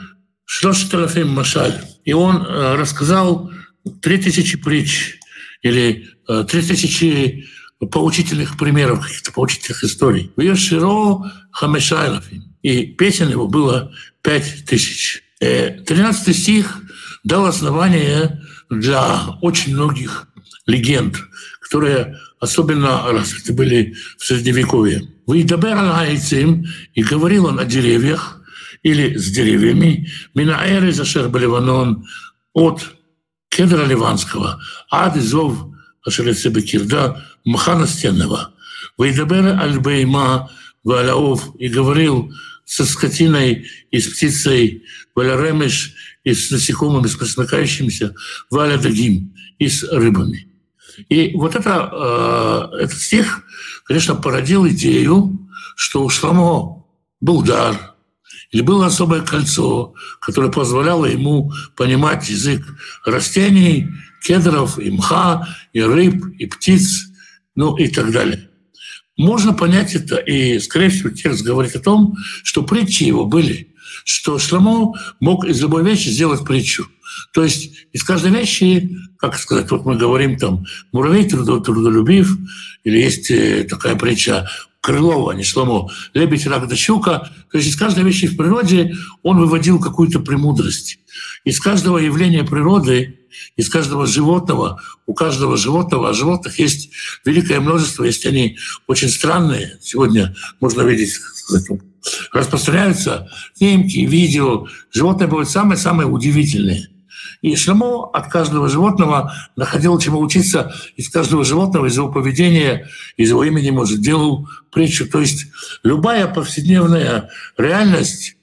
шлошеталафим 0.44 1.28
машаль». 1.28 1.80
И 2.04 2.12
он 2.12 2.44
э, 2.44 2.76
рассказал 2.76 3.50
три 4.00 4.18
тысячи 4.18 4.56
притч 4.56 5.18
или 5.62 6.08
э, 6.28 6.44
три 6.48 6.62
тысячи 6.62 7.46
поучительных 7.90 8.58
примеров, 8.58 9.00
каких-то 9.00 9.32
поучительных 9.32 9.84
историй. 9.84 10.32
Веширо 10.36 11.32
Хамешайлафим. 11.52 12.56
И 12.62 12.86
песен 12.86 13.30
его 13.30 13.48
было 13.48 13.92
пять 14.22 14.64
тысяч. 14.66 15.22
Э, 15.40 15.70
тринадцатый 15.70 16.34
стих 16.34 16.78
дал 17.24 17.46
основание 17.46 18.42
для 18.70 19.36
очень 19.42 19.74
многих 19.74 20.28
легенд, 20.66 21.16
которые 21.60 22.16
особенно 22.38 23.02
развиты 23.12 23.52
были 23.52 23.94
в 24.18 24.24
Средневековье. 24.24 25.08
«Выйдабер 25.26 25.76
аль 25.76 26.18
и 26.94 27.02
говорил 27.02 27.46
он 27.46 27.58
о 27.58 27.64
деревьях 27.64 28.40
или 28.82 29.16
с 29.16 29.30
деревьями, 29.30 30.08
«Минаэры 30.34 30.92
зашер 30.92 31.30
Ливанон» 31.36 32.06
от 32.54 32.94
кедра 33.48 33.84
ливанского, 33.84 34.60
ад 34.90 35.16
изов 35.16 35.54
ашерец 36.04 36.46
бекирда 36.46 37.24
мха 37.44 37.76
настенного. 37.76 38.54
«Выйдабер 38.96 39.58
аль-бейма 39.60 40.50
валяов» 40.82 41.54
и 41.56 41.68
говорил 41.68 42.32
со 42.64 42.84
скотиной 42.84 43.66
и 43.90 44.00
с 44.00 44.08
птицей 44.08 44.84
валяремеш 45.14 45.94
и 46.24 46.34
с 46.34 46.50
насекомыми, 46.50 47.06
с 47.06 47.16
пресмыкающимися, 47.16 48.14
валя 48.50 48.76
дагим 48.76 49.34
и 49.58 49.68
с 49.68 49.82
рыбами. 49.84 50.48
И 51.08 51.32
вот 51.34 51.54
это, 51.54 52.70
э, 52.72 52.82
этот 52.82 52.98
стих, 52.98 53.42
конечно, 53.84 54.14
породил 54.14 54.68
идею, 54.68 55.48
что 55.76 56.04
у 56.04 56.08
Шламо 56.08 56.84
был 57.20 57.42
дар, 57.42 57.94
или 58.50 58.62
было 58.62 58.86
особое 58.86 59.22
кольцо, 59.22 59.94
которое 60.20 60.50
позволяло 60.50 61.06
ему 61.06 61.52
понимать 61.76 62.28
язык 62.28 62.66
растений, 63.06 63.88
кедров, 64.22 64.78
и 64.78 64.90
мха, 64.90 65.48
и 65.72 65.80
рыб, 65.80 66.26
и 66.38 66.46
птиц, 66.46 67.06
ну 67.54 67.76
и 67.76 67.88
так 67.88 68.10
далее. 68.10 68.50
Можно 69.16 69.52
понять 69.52 69.94
это, 69.94 70.16
и, 70.16 70.58
скорее 70.58 70.88
всего, 70.88 71.10
текст 71.10 71.44
говорит 71.44 71.76
о 71.76 71.80
том, 71.80 72.16
что 72.42 72.62
притчи 72.62 73.04
его 73.04 73.26
были, 73.26 73.69
что 74.04 74.38
Шломо 74.38 74.94
мог 75.20 75.44
из 75.44 75.60
любой 75.60 75.84
вещи 75.84 76.08
сделать 76.08 76.44
притчу. 76.44 76.86
То 77.32 77.42
есть 77.42 77.86
из 77.92 78.02
каждой 78.02 78.30
вещи, 78.30 78.96
как 79.18 79.38
сказать, 79.38 79.70
вот 79.70 79.84
мы 79.84 79.96
говорим 79.96 80.36
там, 80.36 80.64
муравей 80.92 81.28
трудолюбив, 81.28 82.36
или 82.84 82.98
есть 82.98 83.30
э, 83.30 83.64
такая 83.64 83.96
притча 83.96 84.48
Крылова, 84.80 85.32
а 85.32 85.34
не 85.34 85.44
Шломо, 85.44 85.90
лебедь, 86.14 86.46
рак 86.46 86.66
да 86.68 86.76
щука. 86.76 87.30
То 87.50 87.58
есть 87.58 87.68
из 87.68 87.76
каждой 87.76 88.04
вещи 88.04 88.26
в 88.26 88.36
природе 88.36 88.94
он 89.22 89.38
выводил 89.38 89.78
какую-то 89.78 90.20
премудрость. 90.20 90.98
Из 91.44 91.60
каждого 91.60 91.98
явления 91.98 92.44
природы 92.44 93.20
из 93.56 93.68
каждого 93.68 94.06
животного, 94.06 94.80
у 95.06 95.14
каждого 95.14 95.56
животного, 95.56 96.10
а 96.10 96.12
животных 96.12 96.58
есть 96.58 96.90
великое 97.24 97.60
множество, 97.60 98.04
есть 98.04 98.26
они 98.26 98.58
очень 98.86 99.08
странные. 99.08 99.78
Сегодня 99.80 100.34
можно 100.60 100.82
видеть, 100.82 101.14
распространяются 102.32 103.28
снимки, 103.54 103.98
видео. 103.98 104.66
Животные 104.90 105.28
бывают 105.28 105.50
самые-самые 105.50 106.06
удивительные. 106.06 106.88
И 107.42 107.56
Шлемо 107.56 108.10
от 108.10 108.30
каждого 108.30 108.68
животного 108.68 109.32
находил 109.56 109.98
чему 109.98 110.20
учиться, 110.20 110.74
из 110.96 111.08
каждого 111.08 111.44
животного, 111.44 111.86
из 111.86 111.96
его 111.96 112.12
поведения, 112.12 112.88
из 113.16 113.30
его 113.30 113.44
имени, 113.44 113.70
может, 113.70 114.00
делал 114.00 114.46
притчу. 114.70 115.08
То 115.08 115.20
есть 115.20 115.46
любая 115.82 116.26
повседневная 116.26 117.30
реальность 117.56 118.36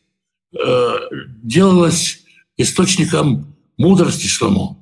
э, 0.53 0.93
делалась 1.43 2.23
источником 2.57 3.55
мудрости 3.77 4.27
Шломо. 4.27 4.79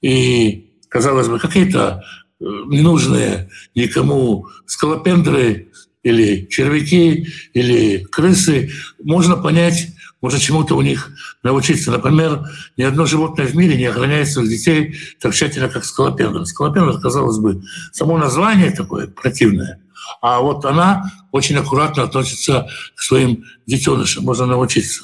И, 0.00 0.72
казалось 0.88 1.28
бы, 1.28 1.38
какие-то 1.38 2.02
э, 2.40 2.44
ненужные 2.68 3.50
никому 3.74 4.46
скалопендры 4.66 5.67
или 6.08 6.46
червяки, 6.46 7.28
или 7.52 8.04
крысы, 8.04 8.70
можно 9.02 9.36
понять, 9.36 9.88
можно 10.20 10.38
чему-то 10.38 10.74
у 10.76 10.82
них 10.82 11.10
научиться. 11.42 11.90
Например, 11.90 12.48
ни 12.76 12.82
одно 12.82 13.06
животное 13.06 13.46
в 13.46 13.54
мире 13.54 13.76
не 13.76 13.84
охраняет 13.84 14.28
своих 14.28 14.48
детей 14.48 14.96
так 15.20 15.34
тщательно, 15.34 15.68
как 15.68 15.84
скалопендра. 15.84 16.44
Скалопендра, 16.44 16.98
казалось 16.98 17.38
бы, 17.38 17.62
само 17.92 18.18
название 18.18 18.70
такое 18.70 19.06
противное, 19.06 19.80
а 20.22 20.40
вот 20.40 20.64
она 20.64 21.12
очень 21.30 21.56
аккуратно 21.56 22.04
относится 22.04 22.68
к 22.94 23.02
своим 23.02 23.44
детенышам, 23.66 24.24
можно 24.24 24.46
научиться. 24.46 25.02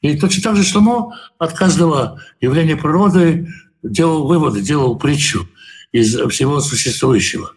И 0.00 0.18
точно 0.18 0.42
так 0.42 0.56
же 0.56 0.64
Шломо 0.64 1.14
от 1.38 1.52
каждого 1.52 2.20
явления 2.40 2.76
природы 2.76 3.48
делал 3.82 4.26
выводы, 4.26 4.62
делал 4.62 4.98
притчу 4.98 5.48
из 5.92 6.16
всего 6.30 6.60
существующего. 6.60 7.52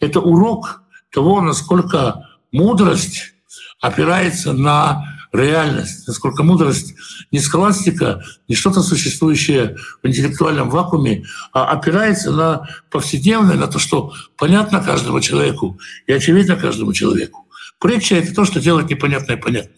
Это 0.00 0.20
урок 0.20 0.82
того, 1.12 1.40
насколько 1.40 2.27
мудрость 2.52 3.34
опирается 3.80 4.52
на 4.52 5.04
реальность, 5.32 6.06
насколько 6.06 6.42
мудрость 6.42 6.94
не 7.30 7.38
схоластика, 7.38 8.24
не 8.48 8.54
что-то 8.54 8.82
существующее 8.82 9.76
в 10.02 10.06
интеллектуальном 10.06 10.70
вакууме, 10.70 11.24
а 11.52 11.70
опирается 11.70 12.32
на 12.32 12.68
повседневное, 12.90 13.56
на 13.56 13.66
то, 13.66 13.78
что 13.78 14.12
понятно 14.36 14.80
каждому 14.80 15.20
человеку 15.20 15.78
и 16.06 16.12
очевидно 16.12 16.56
каждому 16.56 16.92
человеку. 16.92 17.46
Притча— 17.78 18.14
это 18.16 18.34
то, 18.34 18.44
что 18.44 18.60
делать 18.60 18.90
непонятное 18.90 19.36
понятно. 19.36 19.72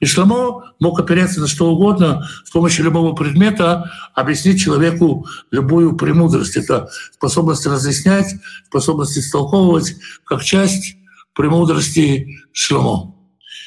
И 0.00 0.06
Шламо 0.06 0.72
мог 0.80 0.98
опереться 0.98 1.40
на 1.40 1.48
что 1.48 1.70
угодно, 1.70 2.28
с 2.44 2.50
помощью 2.50 2.84
любого 2.84 3.14
предмета 3.14 3.90
объяснить 4.14 4.62
человеку 4.62 5.26
любую 5.50 5.96
премудрость. 5.96 6.56
Это 6.56 6.88
способность 7.12 7.66
разъяснять, 7.66 8.34
способность 8.66 9.18
истолковывать 9.18 9.96
как 10.24 10.42
часть 10.42 10.96
премудрости 11.34 12.38
Шламо. 12.52 13.14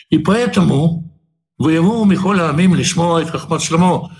И 0.09 0.17
поэтому 0.17 1.13
воеву 1.57 2.05
Михоля 2.05 2.49
Амим 2.49 2.75
Лишмо 2.75 3.19
и 3.19 3.25
Хахмат 3.25 3.61
Шламо 3.61 4.11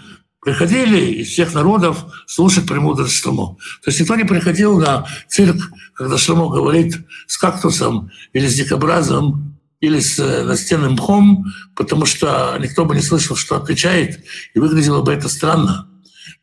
приходили 0.42 1.22
из 1.22 1.30
всех 1.30 1.54
народов 1.54 2.06
слушать 2.26 2.68
премудрость 2.68 3.16
Шломо. 3.16 3.58
То 3.84 3.90
есть 3.90 4.00
никто 4.00 4.16
не 4.16 4.24
приходил 4.24 4.80
на 4.80 5.06
цирк, 5.28 5.58
когда 5.94 6.18
Шломо 6.18 6.50
говорит 6.50 6.96
с 7.28 7.38
кактусом 7.38 8.12
или 8.34 8.48
с 8.48 8.56
дикобразом, 8.56 9.58
или 9.80 10.00
с 10.00 10.18
э, 10.20 10.44
настенным 10.44 10.94
мхом, 10.94 11.46
потому 11.76 12.06
что 12.06 12.58
никто 12.60 12.86
бы 12.86 12.96
не 12.96 13.02
слышал, 13.02 13.36
что 13.36 13.58
отвечает, 13.58 14.24
и 14.54 14.60
выглядело 14.60 15.02
бы 15.02 15.12
это 15.12 15.30
странно. 15.30 15.87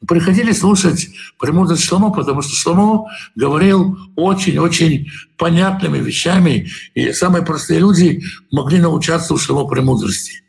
Приходили 0.06 0.52
слушать 0.52 1.08
премудрость 1.38 1.84
Шломо, 1.84 2.12
потому 2.12 2.42
что 2.42 2.54
Шломо 2.54 3.06
говорил 3.34 3.96
очень-очень 4.16 5.08
понятными 5.36 5.98
вещами, 5.98 6.68
и 6.94 7.12
самые 7.12 7.44
простые 7.44 7.80
люди 7.80 8.22
могли 8.50 8.80
научаться 8.80 9.34
у 9.34 9.38
Шломо 9.38 9.66
премудрости. 9.68 10.42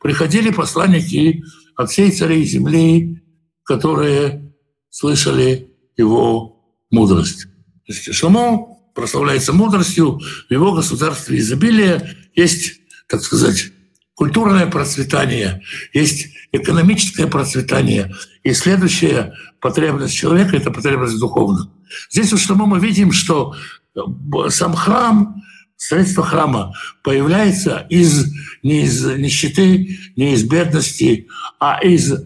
Приходили 0.00 0.50
посланники 0.50 1.44
от 1.76 1.90
всей 1.90 2.10
царей 2.10 2.44
земли, 2.44 3.22
которые 3.64 4.52
слышали 4.90 5.70
его 5.96 6.62
мудрость. 6.90 7.46
Шломо 7.88 8.78
прославляется 8.94 9.52
мудростью, 9.52 10.18
в 10.18 10.50
его 10.50 10.72
государстве 10.72 11.38
изобилие, 11.38 12.16
есть, 12.34 12.80
так 13.08 13.22
сказать, 13.22 13.72
культурное 14.18 14.66
процветание, 14.66 15.62
есть 15.92 16.26
экономическое 16.50 17.28
процветание. 17.28 18.12
И 18.42 18.52
следующая 18.52 19.32
потребность 19.60 20.14
человека— 20.14 20.56
это 20.56 20.72
потребность 20.72 21.20
духовная. 21.20 21.68
Здесь 22.10 22.32
уж 22.32 22.48
мы 22.50 22.80
видим, 22.80 23.12
что 23.12 23.54
э, 23.94 24.00
сам 24.48 24.74
храм, 24.74 25.40
средство 25.76 26.24
храма 26.24 26.74
появляется 27.04 27.86
из, 27.90 28.26
не 28.64 28.82
из 28.82 29.04
нищеты, 29.04 29.96
не 30.16 30.34
из 30.34 30.42
бедности, 30.42 31.28
а 31.60 31.78
из, 31.80 32.12
э, 32.12 32.18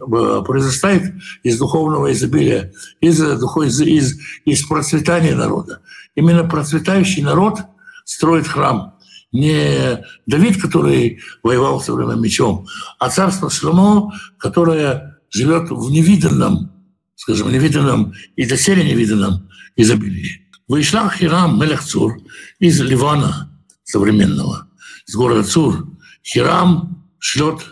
произрастает 0.46 1.12
из 1.42 1.58
духовного 1.58 2.10
изобилия, 2.10 2.72
из, 3.02 3.20
из, 3.20 3.80
из, 3.82 4.18
из 4.46 4.66
процветания 4.66 5.34
народа. 5.34 5.82
Именно 6.14 6.44
процветающий 6.44 7.22
народ 7.22 7.58
строит 8.06 8.46
храм. 8.46 8.94
Не 9.32 10.04
Давид, 10.26 10.60
который 10.60 11.20
воевал 11.42 11.80
все 11.80 11.94
время 11.94 12.14
мечом, 12.14 12.66
а 12.98 13.08
царство 13.08 13.50
Шломо, 13.50 14.12
которое 14.38 15.18
живет 15.30 15.70
в 15.70 15.90
невиданном, 15.90 16.70
скажем, 17.16 17.50
невиданном 17.50 18.12
и 18.36 18.44
доселе 18.44 18.84
невиданном 18.84 19.48
изобилии. 19.76 20.48
Вышла 20.68 21.10
Хирам 21.10 21.58
Мелех 21.58 21.82
Цур 21.82 22.18
из 22.58 22.80
Ливана 22.80 23.50
современного, 23.84 24.68
из 25.06 25.14
города 25.14 25.44
Цур. 25.44 25.86
Хирам 26.22 27.06
шлет 27.18 27.62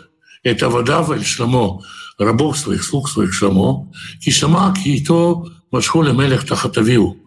это 0.41 0.69
вода 0.69 1.03
в 1.03 1.23
Шломо, 1.23 1.83
рабов 2.17 2.57
своих, 2.57 2.83
слуг 2.83 3.07
своих 3.07 3.33
Шломо, 3.33 3.91
кишама 4.19 4.73
кито 4.75 5.45
машхуле 5.71 6.11
мелех 6.11 6.45
тахатавиу 6.47 7.21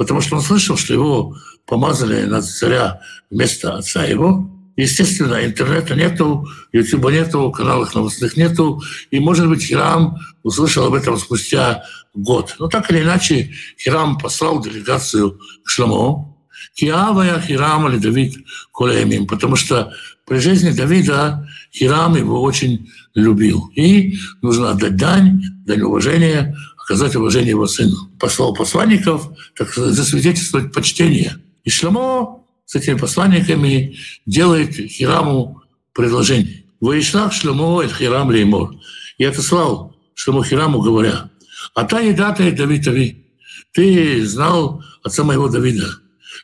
потому 0.00 0.22
что 0.22 0.36
он 0.36 0.42
слышал, 0.42 0.78
что 0.78 0.94
его 0.94 1.36
помазали 1.70 2.24
на 2.24 2.42
царя 2.42 3.00
вместо 3.30 3.76
отца 3.76 4.04
его. 4.04 4.50
Естественно, 4.76 5.44
интернета 5.44 5.94
нету, 5.94 6.48
ютуба 6.72 7.12
нету, 7.12 7.50
каналов 7.52 7.94
новостных 7.94 8.36
нету, 8.36 8.82
и, 9.10 9.20
может 9.20 9.48
быть, 9.48 9.62
Хирам 9.62 10.18
услышал 10.42 10.86
об 10.86 10.94
этом 10.94 11.16
спустя 11.16 11.84
год. 12.12 12.56
Но 12.58 12.66
так 12.66 12.90
или 12.90 13.02
иначе, 13.02 13.52
Хирам 13.78 14.18
послал 14.18 14.60
делегацию 14.60 15.38
к 15.64 15.68
Шламо, 15.68 16.34
Киавая 16.74 17.40
Хирам 17.40 17.88
или 17.88 17.98
Давид 17.98 18.34
Колемим, 18.74 19.26
потому 19.26 19.54
что 19.54 19.92
при 20.26 20.38
жизни 20.38 20.70
Давида 20.70 21.46
Хирам 21.72 22.16
его 22.16 22.42
очень 22.42 22.90
любил. 23.14 23.70
И 23.76 24.18
нужно 24.42 24.70
отдать 24.70 24.96
дань, 24.96 25.42
дань 25.66 25.82
уважения 25.82 26.56
оказать 26.82 27.14
уважение 27.14 27.50
его 27.50 27.68
сыну. 27.68 27.96
Послал 28.18 28.54
посланников, 28.54 29.30
так 29.56 29.72
засвидетельствовать 29.72 30.72
почтение. 30.72 31.36
И 31.64 31.70
Шламо 31.70 32.44
с 32.64 32.74
этими 32.74 32.96
посланниками 32.96 33.96
делает 34.26 34.74
Хираму 34.74 35.62
предложение. 35.92 36.64
«Воишлах 36.80 37.32
Шломо 37.32 37.82
эль 37.82 37.92
Хирам 37.92 38.30
леймор». 38.30 38.74
И 39.18 39.24
отослал 39.24 39.96
Шломо 40.14 40.44
Хираму, 40.44 40.80
говоря, 40.80 41.30
«А 41.74 41.84
та 41.84 42.00
еда 42.00 42.32
ты 42.32 42.52
Давидови, 42.52 43.26
ты 43.72 44.26
знал 44.26 44.82
отца 45.02 45.24
моего 45.24 45.48
Давида. 45.48 45.86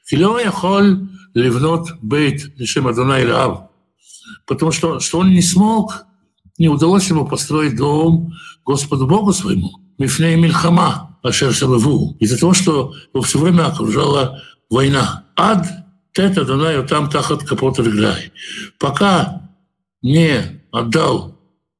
Кило 0.08 0.38
я 0.38 0.50
холь 0.50 1.08
ливнот 1.34 1.92
бейт 2.02 2.58
лишем 2.58 2.86
Адонай 2.86 3.24
Раав». 3.24 3.70
Потому 4.46 4.72
что, 4.72 5.00
что 5.00 5.20
он 5.20 5.30
не 5.30 5.42
смог, 5.42 6.04
не 6.58 6.68
удалось 6.68 7.08
ему 7.08 7.26
построить 7.26 7.76
дом 7.76 8.34
Господу 8.64 9.06
Богу 9.06 9.32
своему– 9.32 9.80
мифней 9.98 10.36
мильхама, 10.36 11.18
ашер 11.22 11.52
шабаву, 11.52 12.16
из-за 12.20 12.38
того, 12.38 12.54
что 12.54 12.94
его 13.12 13.22
все 13.22 13.38
время 13.38 13.66
окружала 13.66 14.42
война. 14.70 15.24
Ад 15.36 15.66
тета 16.12 16.44
данаю 16.44 16.86
там 16.86 17.10
тахат 17.10 17.42
капот 17.44 17.78
регляй. 17.78 18.32
Пока 18.78 19.50
не 20.02 20.60
отдал 20.70 21.38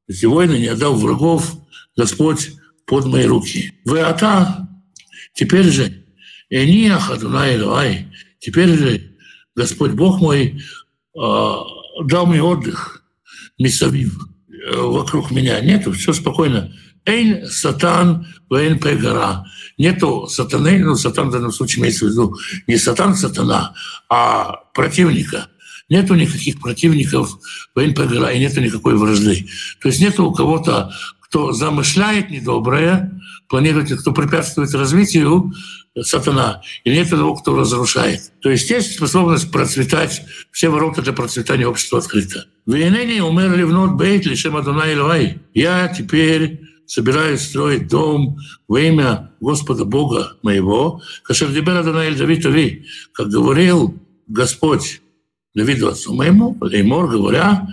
эти 0.09 0.27
войны, 0.27 0.59
не 0.59 0.68
отдал 0.68 0.94
врагов 0.94 1.57
Господь 1.96 2.53
под 2.87 3.07
мои 3.07 3.25
руки. 3.25 3.72
Вы 3.85 4.01
ата, 4.01 4.68
теперь 5.35 5.70
же, 5.70 6.05
Эниах 6.49 7.11
Адунай 7.11 7.57
Элуай, 7.57 8.07
теперь 8.38 8.77
же 8.77 9.16
Господь 9.55 9.92
Бог 9.92 10.20
мой 10.20 10.62
дал 11.14 12.27
мне 12.27 12.42
отдых, 12.42 13.03
Мисавив, 13.59 14.16
вокруг 14.75 15.31
меня. 15.31 15.61
Нету, 15.61 15.92
все 15.92 16.12
спокойно. 16.12 16.72
Эйн 17.07 17.49
сатан 17.49 18.27
вейн 18.51 18.79
пегара. 18.79 19.47
Нету 19.79 20.27
сатаны, 20.27 20.79
ну, 20.81 20.97
сатан 20.97 21.29
в 21.29 21.33
данном 21.33 21.53
случае 21.53 21.83
имеется 21.83 22.07
в 22.07 22.11
виду 22.11 22.37
не 22.66 22.77
сатан 22.77 23.14
сатана, 23.14 23.75
а 24.09 24.57
противника. 24.75 25.49
Нету 25.88 26.14
никаких 26.14 26.61
противников 26.61 27.38
вейн 27.77 27.95
пегара, 27.95 28.33
и 28.33 28.40
нету 28.40 28.61
никакой 28.61 28.97
вражды. 28.97 29.47
То 29.81 29.88
есть 29.88 30.01
нету 30.01 30.27
у 30.27 30.35
кого-то, 30.35 30.92
кто 31.21 31.53
замышляет 31.53 32.31
недоброе, 32.31 33.21
планирует, 33.49 34.01
кто 34.01 34.12
препятствует 34.12 34.75
развитию, 34.75 35.53
сатана, 36.03 36.62
и 36.85 36.90
нет 36.90 37.09
того, 37.09 37.37
кто 37.37 37.57
разрушает. 37.57 38.33
То 38.40 38.51
есть 38.51 38.69
есть 38.69 38.95
способность 38.95 39.51
процветать, 39.51 40.23
все 40.51 40.69
ворота 40.69 41.03
для 41.03 41.12
процветания 41.12 41.66
общества 41.66 42.01
открыты. 42.01 42.45
«Вейнени 42.66 43.21
умер 43.21 43.57
ливнот 43.57 43.92
бейт 43.92 44.27
лишем 44.27 44.57
Адонай 44.57 44.95
Илвай». 44.95 45.38
Я 45.55 45.88
теперь 45.88 46.65
собираюсь 46.87 47.42
строить 47.42 47.88
дом 47.88 48.38
во 48.68 48.81
имя 48.81 49.33
Господа 49.40 49.85
Бога 49.85 50.37
моего, 50.42 51.03
Кашер 51.22 51.53
Дибер 51.53 51.77
Адонай 51.77 52.14
Давид 52.14 52.46
Ави, 52.46 52.87
как 53.12 53.29
говорил 53.29 54.01
Господь 54.27 55.01
Давиду 55.55 55.88
отцу 55.88 56.14
моему, 56.14 56.57
Леймор, 56.61 57.09
говоря, 57.09 57.66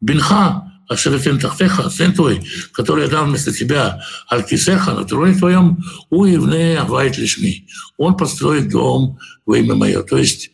Бинха, 0.00 0.72
Ашеретен 0.88 1.38
Тахтеха, 1.38 1.88
сын 1.88 2.12
твой, 2.12 2.42
который 2.72 3.04
я 3.04 3.10
дал 3.10 3.26
вместо 3.26 3.52
тебя, 3.52 4.02
Алькисеха, 4.28 4.92
на 4.92 5.04
троне 5.04 5.34
твоем, 5.34 5.78
уивне 6.10 6.78
авайт 6.78 7.16
лишми. 7.16 7.66
Он 7.96 8.16
построит 8.16 8.68
дом 8.68 9.18
во 9.46 9.56
имя 9.58 9.74
мое. 9.76 10.02
То 10.02 10.18
есть 10.18 10.50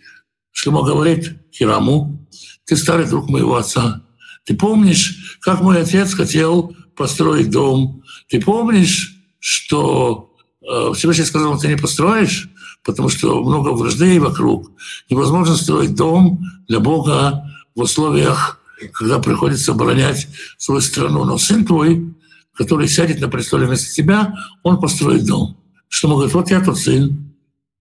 Шлемо 0.53 0.83
говорит 0.83 1.33
Хираму, 1.53 2.29
ты 2.65 2.77
старый 2.77 3.09
друг 3.09 3.29
моего 3.29 3.57
отца. 3.57 4.03
Ты 4.45 4.55
помнишь, 4.55 5.39
как 5.41 5.61
мой 5.63 5.81
отец 5.81 6.15
хотел 6.15 6.77
построить 7.01 7.49
дом. 7.49 8.03
Ты 8.29 8.43
помнишь, 8.43 9.17
что 9.39 10.37
э, 10.61 10.93
Всевышний 10.95 11.25
сказал, 11.25 11.59
ты 11.59 11.69
не 11.69 11.79
построишь, 11.79 12.51
потому 12.85 13.09
что 13.09 13.43
много 13.43 13.71
вражды 13.71 14.21
вокруг. 14.21 14.71
Невозможно 15.09 15.57
строить 15.57 15.95
дом 15.95 16.45
для 16.69 16.79
Бога 16.79 17.43
в 17.75 17.81
условиях, 17.81 18.61
когда 18.93 19.19
приходится 19.19 19.73
оборонять 19.73 20.29
свою 20.59 20.83
страну. 20.83 21.25
Но 21.25 21.39
сын 21.39 21.65
твой, 21.65 22.15
который 22.55 22.87
сядет 22.87 23.19
на 23.19 23.29
престоле 23.29 23.67
вместо 23.67 23.91
тебя, 23.95 24.35
он 24.63 24.79
построит 24.79 25.25
дом. 25.25 25.57
Что 25.89 26.09
он 26.09 26.15
говорит, 26.17 26.35
вот 26.35 26.51
я 26.51 26.61
тот 26.61 26.77
сын, 26.77 27.33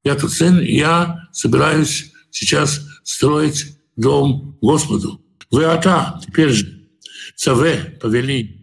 я 0.05 0.15
тот 0.15 0.32
сын, 0.32 0.62
я 0.62 1.27
собираюсь 1.34 2.13
сейчас 2.32 2.88
строить 3.03 3.75
дом 3.97 4.58
Господу. 4.62 5.19
Вы 5.51 5.65
ата, 5.65 6.21
теперь 6.25 6.51
же, 6.51 6.79
цаве, 7.36 7.97
повели, 8.01 8.59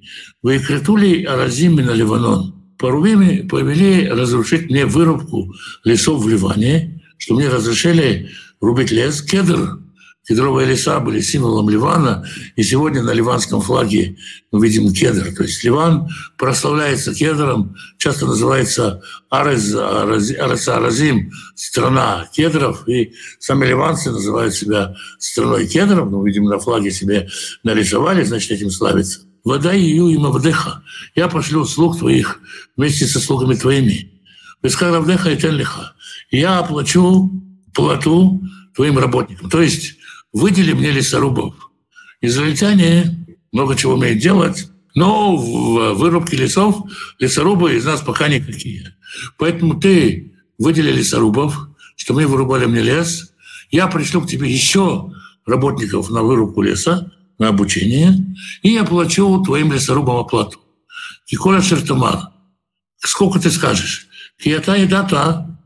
вы 0.46 0.60
кретули 0.60 1.24
аразим 1.24 1.74
на 1.74 1.90
Ливанон. 1.90 2.54
Порубими 2.78 3.48
повели 3.48 4.08
разрушить 4.08 4.70
мне 4.70 4.86
вырубку 4.86 5.52
лесов 5.82 6.22
в 6.22 6.28
Ливане, 6.28 7.02
что 7.18 7.34
мне 7.34 7.48
разрешили 7.48 8.30
рубить 8.60 8.92
лес, 8.92 9.22
кедр, 9.22 9.80
Кедровые 10.28 10.66
леса 10.66 10.98
были 10.98 11.20
символом 11.20 11.68
Ливана, 11.68 12.24
и 12.56 12.62
сегодня 12.64 13.00
на 13.02 13.12
ливанском 13.12 13.60
флаге 13.60 14.16
мы 14.50 14.66
видим 14.66 14.92
кедр. 14.92 15.32
То 15.32 15.44
есть 15.44 15.62
Ливан 15.62 16.08
прославляется 16.36 17.14
кедром, 17.14 17.76
часто 17.96 18.26
называется 18.26 19.02
Арез, 19.30 19.72
Арез, 19.74 20.68
Аразим, 20.68 21.30
страна 21.54 22.28
кедров, 22.32 22.88
и 22.88 23.14
сами 23.38 23.66
ливанцы 23.66 24.10
называют 24.10 24.54
себя 24.54 24.96
страной 25.20 25.68
кедров, 25.68 26.10
ну, 26.10 26.24
видимо, 26.24 26.50
на 26.50 26.58
флаге 26.58 26.90
себе 26.90 27.28
нарисовали, 27.62 28.24
значит, 28.24 28.50
этим 28.50 28.70
славится. 28.70 29.20
Вода 29.46 29.72
ее 29.72 30.12
и 30.12 30.18
мавдеха. 30.18 30.82
Я 31.14 31.28
пошлю 31.28 31.64
слуг 31.66 31.96
твоих 31.96 32.40
вместе 32.76 33.06
со 33.06 33.20
слугами 33.20 33.54
твоими. 33.54 34.10
Бескаравдеха 34.60 35.30
и 35.30 35.36
Тенлиха. 35.36 35.94
Я 36.32 36.58
оплачу 36.58 37.30
плату 37.72 38.42
твоим 38.74 38.98
работникам. 38.98 39.48
То 39.48 39.62
есть 39.62 39.98
выдели 40.32 40.72
мне 40.72 40.90
лесорубов. 40.90 41.54
Израильтяне 42.20 43.24
много 43.52 43.76
чего 43.76 43.94
умеют 43.94 44.18
делать, 44.18 44.68
но 44.96 45.36
в 45.36 45.94
вырубке 45.94 46.36
лесов 46.36 46.82
лесорубы 47.20 47.76
из 47.76 47.84
нас 47.84 48.00
пока 48.00 48.26
никакие. 48.26 48.96
Поэтому 49.38 49.78
ты 49.78 50.34
выдели 50.58 50.90
лесорубов, 50.90 51.68
что 51.94 52.14
мы 52.14 52.26
вырубали 52.26 52.66
мне 52.66 52.82
лес. 52.82 53.32
Я 53.70 53.86
пришлю 53.86 54.22
к 54.22 54.26
тебе 54.26 54.50
еще 54.50 55.12
работников 55.46 56.10
на 56.10 56.24
вырубку 56.24 56.62
леса, 56.62 57.12
на 57.38 57.48
обучение, 57.48 58.16
и 58.62 58.70
я 58.70 58.84
плачу 58.84 59.42
твоим 59.42 59.72
лесорубам 59.72 60.16
оплату. 60.16 60.60
Киколя 61.26 61.60
Шертамар, 61.60 62.30
сколько 62.98 63.38
ты 63.38 63.50
скажешь? 63.50 64.06
Кията 64.42 64.74
и 64.74 64.86
дата, 64.86 65.58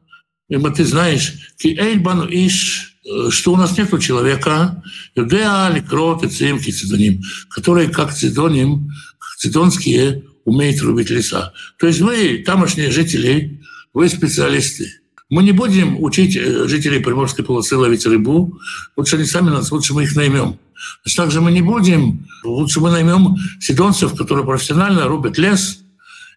ибо 0.48 0.70
ты 0.70 0.84
знаешь, 0.84 1.54
ки 1.56 1.68
эйбану 1.68 2.26
иш 2.28 2.86
что 3.30 3.54
у 3.54 3.56
нас 3.56 3.76
нет 3.78 3.90
человека, 4.00 4.82
Юдеа, 5.14 5.82
Крот 5.88 6.22
и 6.22 6.28
Цимки, 6.28 6.70
Цидоним, 6.70 7.22
которые, 7.48 7.88
как 7.88 8.14
Цидоним, 8.14 8.90
как 9.18 9.36
цидонские, 9.38 10.24
умеют 10.44 10.80
рубить 10.82 11.10
леса. 11.10 11.52
То 11.78 11.86
есть 11.86 12.00
вы, 12.00 12.42
тамошние 12.44 12.90
жители, 12.90 13.60
вы 13.94 14.08
специалисты. 14.08 15.00
Мы 15.28 15.44
не 15.44 15.52
будем 15.52 16.02
учить 16.02 16.36
э, 16.36 16.66
жителей 16.66 17.00
Приморской 17.00 17.44
полосы 17.44 17.76
ловить 17.76 18.04
рыбу. 18.04 18.58
Лучше 18.96 19.16
они 19.16 19.24
сами 19.24 19.50
нас, 19.50 19.70
лучше 19.70 19.94
мы 19.94 20.02
их 20.02 20.16
наймем. 20.16 20.58
Значит, 21.02 21.16
также 21.16 21.40
мы 21.40 21.52
не 21.52 21.62
будем, 21.62 22.26
лучше 22.44 22.80
мы 22.80 22.90
наймем 22.90 23.36
сидонцев, 23.60 24.14
которые 24.16 24.44
профессионально 24.44 25.06
рубят 25.06 25.38
лес, 25.38 25.80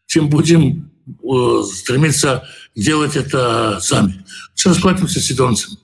чем 0.08 0.29
будем 0.29 0.91
э, 1.08 1.63
стремиться 1.73 2.43
делать 2.75 3.15
это 3.15 3.79
сами. 3.82 4.25
Лучше 4.51 4.69
расплатимся 4.69 5.19
сидонцами 5.21 5.77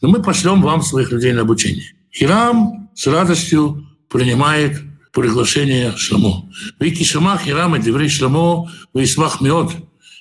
но 0.00 0.08
мы 0.08 0.22
пошлем 0.22 0.62
вам 0.62 0.82
своих 0.82 1.10
людей 1.10 1.32
на 1.32 1.42
обучение. 1.42 1.94
Хирам 2.12 2.90
с 2.94 3.06
радостью 3.06 3.86
принимает 4.08 4.80
приглашение 5.12 5.96
Шламо. 5.96 6.50
Вики 6.78 7.02
Шама 7.02 7.38
Хирам 7.38 7.76
и 7.76 7.80
Деврей 7.80 8.08
Шламо 8.08 8.70
Вейсмах 8.94 9.40
Миот. 9.40 9.72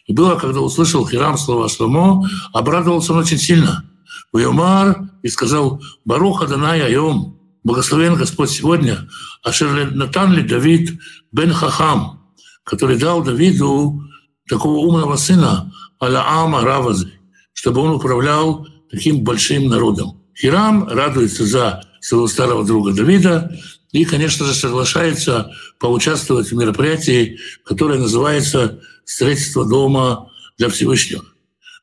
И 0.08 0.14
было, 0.14 0.36
когда 0.36 0.62
услышал 0.62 1.08
Хирам 1.08 1.38
слова 1.38 1.70
Шламо, 1.70 2.28
обрадовался 2.54 3.14
он 3.14 3.20
очень 3.20 3.38
сильно. 3.38 3.84
Вайомар 4.32 5.10
и 5.22 5.28
сказал, 5.30 5.82
Баруха 6.06 6.48
Данай 6.48 6.82
Айом, 6.82 7.37
благословен 7.68 8.16
Господь 8.16 8.50
сегодня, 8.50 9.10
Ашер 9.44 9.92
Натан 9.92 10.34
ли 10.34 10.42
Давид 10.42 11.00
бен 11.34 11.52
Хахам, 11.52 12.24
который 12.64 12.98
дал 12.98 13.22
Давиду 13.22 14.02
такого 14.50 14.78
умного 14.78 15.18
сына, 15.18 15.74
Алаама 16.00 16.62
Равазы, 16.62 17.12
чтобы 17.54 17.82
он 17.82 17.92
управлял 17.92 18.66
таким 18.90 19.24
большим 19.24 19.68
народом. 19.68 20.24
Хирам 20.34 20.88
радуется 20.88 21.46
за 21.46 21.84
своего 22.00 22.28
старого 22.28 22.66
друга 22.66 22.94
Давида 22.94 23.52
и, 23.92 24.06
конечно 24.06 24.46
же, 24.46 24.54
соглашается 24.54 25.52
поучаствовать 25.78 26.50
в 26.50 26.56
мероприятии, 26.56 27.38
которое 27.66 28.00
называется 28.00 28.80
«Строительство 29.04 29.68
дома 29.68 30.30
для 30.58 30.70
Всевышнего». 30.70 31.26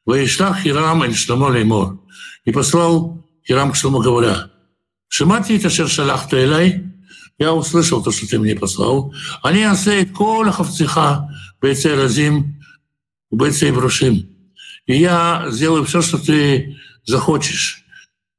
«Ваиштах 0.06 0.60
Хирам 0.60 1.02
эль 1.02 1.14
Шломо 1.14 1.48
леймор» 1.50 1.98
и 2.46 2.52
послал 2.52 3.26
Хирам 3.46 3.72
к 3.72 3.76
Шлому, 3.76 3.98
говоря, 3.98 4.50
«Шимати 5.16 5.58
это 5.58 5.70
шершалахта 5.70 6.44
элай» 6.44 6.82
я 7.38 7.54
услышал 7.54 8.02
то, 8.02 8.10
что 8.10 8.26
ты 8.26 8.36
мне 8.40 8.56
послал. 8.56 9.14
Они 9.44 9.62
асеет 9.62 10.10
кола 10.10 10.50
хавциха 10.50 11.30
бейцей 11.62 11.94
разим, 11.94 12.60
бейцей 13.30 13.70
брошим. 13.70 14.28
И 14.86 14.96
я 14.96 15.46
сделаю 15.50 15.84
все, 15.84 16.02
что 16.02 16.18
ты 16.18 16.76
захочешь, 17.04 17.84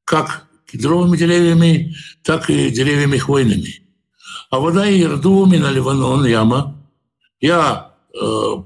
как 0.04 0.48
кедровыми 0.70 1.16
деревьями, 1.16 1.96
так 2.24 2.50
и 2.50 2.70
деревьями 2.70 3.20
хвойными. 3.20 3.82
А 4.50 4.60
вода 4.60 4.86
и 4.86 5.02
Ирдуми 5.02 5.56
на 5.56 5.72
Ливанон, 5.72 6.26
яма. 6.26 6.86
Я 7.40 7.94
э, 8.14 8.18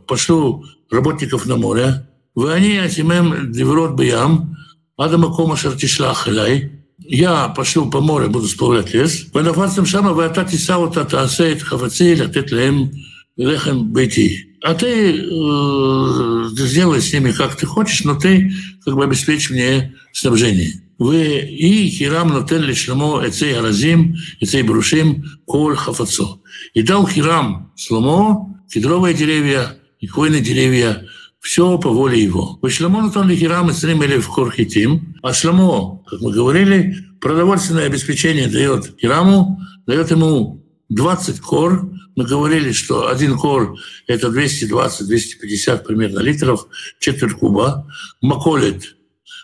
пошлю 0.07 0.65
работников 0.89 1.45
на 1.45 1.57
море. 1.57 2.09
Вы 2.33 2.53
они 2.53 2.75
атимем 2.77 3.51
деврот 3.51 3.91
биям, 3.99 4.57
адама 4.97 5.31
кома 5.31 5.55
шартишлах 5.55 6.27
элай 6.27 6.78
я 7.01 7.47
пошел 7.49 7.89
по 7.89 8.01
морю, 8.01 8.29
буду 8.29 8.47
сплавлять 8.47 8.93
лес. 8.93 9.27
Венафацем 9.33 9.85
шама 9.85 10.13
вата 10.13 10.45
тисаута 10.45 11.05
таасеет 11.05 11.63
хаваци 11.63 12.15
латет 12.19 12.51
лем 12.51 12.91
лехем 13.37 13.91
бейти. 13.91 14.45
А 14.61 14.73
ты 14.73 15.13
э, 15.13 16.49
сделай 16.55 17.01
с 17.01 17.13
ними 17.13 17.31
как 17.31 17.55
ты 17.55 17.65
хочешь, 17.65 18.03
но 18.03 18.15
ты 18.15 18.51
как 18.83 18.95
бы 18.95 19.03
обеспечь 19.03 19.49
мне 19.49 19.95
снабжение. 20.11 20.73
Вы 20.97 21.39
и 21.39 21.89
Хирам 21.89 22.29
нотель 22.29 22.65
лишному 22.65 23.25
эцей 23.25 23.57
аразим, 23.57 24.17
эцей 24.41 24.63
брушим, 24.63 25.23
коль 25.45 25.77
хафацо. 25.77 26.41
И 26.73 26.81
дал 26.81 27.07
Хирам 27.07 27.71
сломо, 27.77 28.61
кедровые 28.69 29.13
деревья, 29.15 29.77
и 30.01 30.07
хвойные 30.07 30.41
деревья, 30.41 31.07
все 31.39 31.77
по 31.77 31.89
воле 31.89 32.21
его. 32.21 32.59
Шломо 32.67 33.01
натон 33.01 33.29
ли 33.29 33.35
Хирам 33.35 33.69
и 33.69 34.19
в 34.19 34.29
корхитим, 34.29 35.15
а 35.23 35.33
Шломо, 35.33 36.03
как 36.07 36.21
мы 36.21 36.31
говорили, 36.31 36.97
продовольственное 37.21 37.85
обеспечение 37.85 38.47
дает 38.47 38.99
Хираму, 38.99 39.59
дает 39.85 40.11
ему 40.11 40.65
20 40.89 41.39
кор. 41.39 41.89
Мы 42.15 42.25
говорили, 42.25 42.73
что 42.73 43.07
один 43.07 43.37
кор– 43.37 43.77
это 44.07 44.27
220-250 44.27 45.85
примерно 45.85 46.19
литров, 46.19 46.67
четверть 46.99 47.33
куба. 47.33 47.87
Маколит. 48.21 48.95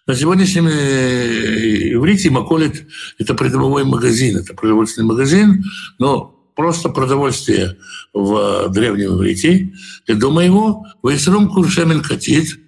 На 0.07 0.13
сегодняшнем 0.13 0.67
э, 0.67 1.93
иврите 1.93 2.29
Маколит– 2.29 2.87
это 3.17 3.33
придомовой 3.33 3.85
магазин, 3.85 4.37
это 4.37 4.53
продовольственный 4.53 5.07
магазин, 5.07 5.63
но 5.97 6.34
просто 6.55 6.89
продовольствие 6.89 7.77
в 8.13 8.69
древнем 8.69 9.15
иврите. 9.15 9.73
И 10.07 10.13
до 10.13 10.31
моего 10.31 10.85
Вайсрум 11.01 11.49
Куршемин 11.49 12.01
Катит 12.01 12.59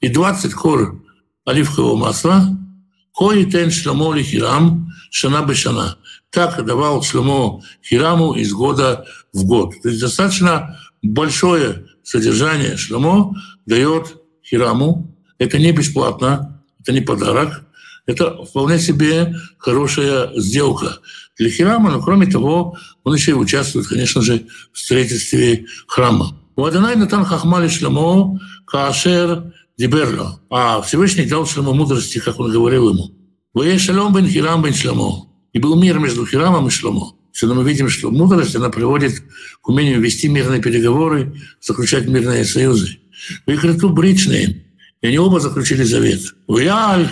и 0.00 0.08
20 0.08 0.52
кор 0.54 1.02
оливкового 1.44 1.96
масла, 1.96 2.58
Кои 3.14 3.44
тен 3.44 3.70
шломо 3.70 4.16
хирам 4.22 4.90
шана 5.10 5.42
бешана 5.42 5.98
так 6.32 6.64
давал 6.64 7.02
Шломо 7.02 7.62
Хираму 7.84 8.32
из 8.32 8.52
года 8.52 9.04
в 9.34 9.44
год. 9.44 9.74
То 9.82 9.90
есть 9.90 10.00
достаточно 10.00 10.78
большое 11.02 11.86
содержание 12.02 12.76
Шломо 12.78 13.34
дает 13.66 14.16
Хираму. 14.42 15.14
Это 15.38 15.58
не 15.58 15.72
бесплатно, 15.72 16.64
это 16.80 16.92
не 16.92 17.02
подарок, 17.02 17.64
это 18.06 18.44
вполне 18.44 18.78
себе 18.78 19.36
хорошая 19.58 20.30
сделка 20.36 20.98
для 21.38 21.50
Хирама, 21.50 21.90
но 21.90 22.00
кроме 22.00 22.26
того, 22.26 22.76
он 23.04 23.14
еще 23.14 23.32
и 23.32 23.34
участвует, 23.34 23.86
конечно 23.86 24.22
же, 24.22 24.46
в 24.72 24.78
строительстве 24.78 25.66
храма. 25.86 26.38
У 26.56 26.64
Адонай 26.64 26.96
Натан 26.96 27.24
Хахмали 27.24 27.68
Шломо 27.68 28.38
Каашер 28.66 29.52
Диберло. 29.78 30.40
А 30.50 30.82
Всевышний 30.82 31.26
дал 31.26 31.46
Шломо 31.46 31.72
мудрости, 31.72 32.18
как 32.18 32.38
он 32.38 32.52
говорил 32.52 32.90
ему. 32.90 33.10
Вы 33.54 33.78
шалом 33.78 34.14
бен 34.14 34.28
Хирам 34.28 34.62
бен 34.62 34.74
Шломо. 34.74 35.28
И 35.52 35.58
был 35.58 35.80
мир 35.80 35.98
между 35.98 36.26
Хирамом 36.26 36.68
и 36.68 36.70
Шломо. 36.70 37.14
Всегда 37.32 37.54
мы 37.54 37.64
видим, 37.64 37.88
что 37.88 38.10
мудрость, 38.10 38.54
она 38.56 38.68
приводит 38.68 39.22
к 39.62 39.68
умению 39.68 40.00
вести 40.00 40.28
мирные 40.28 40.60
переговоры, 40.60 41.34
заключать 41.60 42.06
мирные 42.06 42.44
союзы. 42.44 42.98
В 43.46 43.50
Икриту 43.50 43.88
бричные, 43.88 44.66
и 45.00 45.06
они 45.06 45.18
оба 45.18 45.40
заключили 45.40 45.82
завет. 45.82 46.34
Уяль 46.46 47.08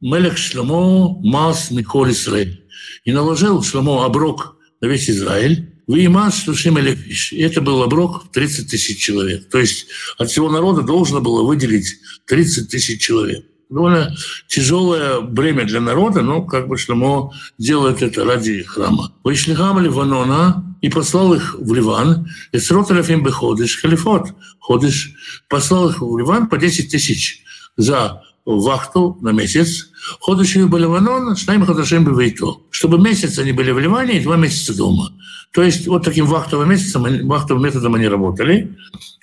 Мелех 0.00 0.38
Шломо 0.38 1.20
Мас 1.22 1.70
Миколь 1.70 2.12
Исраэль. 2.12 2.59
И 3.04 3.12
наложил 3.12 3.62
Шломо 3.62 4.04
оброк 4.04 4.56
на 4.80 4.86
весь 4.86 5.08
Израиль, 5.08 5.70
Вейман 5.86 6.30
Штушим 6.32 6.78
Элефиш. 6.78 7.32
И 7.32 7.40
это 7.40 7.60
был 7.60 7.82
оброк 7.82 8.24
в 8.24 8.30
30 8.30 8.70
тысяч 8.70 8.98
человек. 9.02 9.48
То 9.48 9.58
есть 9.58 9.86
от 10.18 10.30
всего 10.30 10.50
народа 10.50 10.82
должно 10.82 11.20
было 11.20 11.42
выделить 11.42 11.96
30 12.26 12.70
тысяч 12.70 13.00
человек. 13.00 13.44
довольно 13.68 14.14
тяжелое 14.48 15.20
бремя 15.20 15.64
для 15.64 15.80
народа, 15.80 16.22
но 16.22 16.42
как 16.42 16.68
бы 16.68 16.76
Шломо 16.76 17.32
делает 17.58 18.02
это 18.02 18.24
ради 18.24 18.62
храма. 18.62 19.12
Вышли 19.24 19.54
хам 19.54 19.80
Ливанона 19.80 20.76
и 20.80 20.88
послал 20.88 21.34
их 21.34 21.56
в 21.58 21.74
Ливан. 21.74 22.28
И 22.52 22.58
сротарафим 22.58 23.22
бы 23.22 23.32
ходишь, 23.32 23.80
халифот, 23.80 24.28
ходишь, 24.58 25.14
послал 25.48 25.90
их 25.90 26.00
в 26.00 26.18
Ливан 26.18 26.48
по 26.48 26.56
10 26.56 26.90
тысяч 26.90 27.42
за 27.76 28.22
вахту 28.44 29.18
на 29.22 29.30
месяц. 29.30 29.89
Ходишь 30.20 30.54
в 30.54 30.76
Ливанон, 30.76 31.36
с 31.36 31.46
нами 31.46 31.64
ходашим 31.64 32.04
бы 32.04 32.20
вейто. 32.20 32.58
Чтобы 32.70 32.98
месяц 32.98 33.38
они 33.38 33.52
были 33.52 33.70
в 33.70 33.78
Ливане 33.78 34.18
и 34.18 34.22
два 34.22 34.36
месяца 34.36 34.76
дома. 34.76 35.12
То 35.52 35.62
есть 35.62 35.86
вот 35.86 36.04
таким 36.04 36.26
вахтовым 36.26 36.70
месяцем, 36.70 37.26
вахтовым 37.26 37.64
методом 37.64 37.94
они 37.94 38.08
работали. 38.08 38.76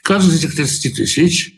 Каждый 0.03 0.35
из 0.35 0.43
этих 0.43 0.55
30 0.55 0.95
тысяч 0.95 1.53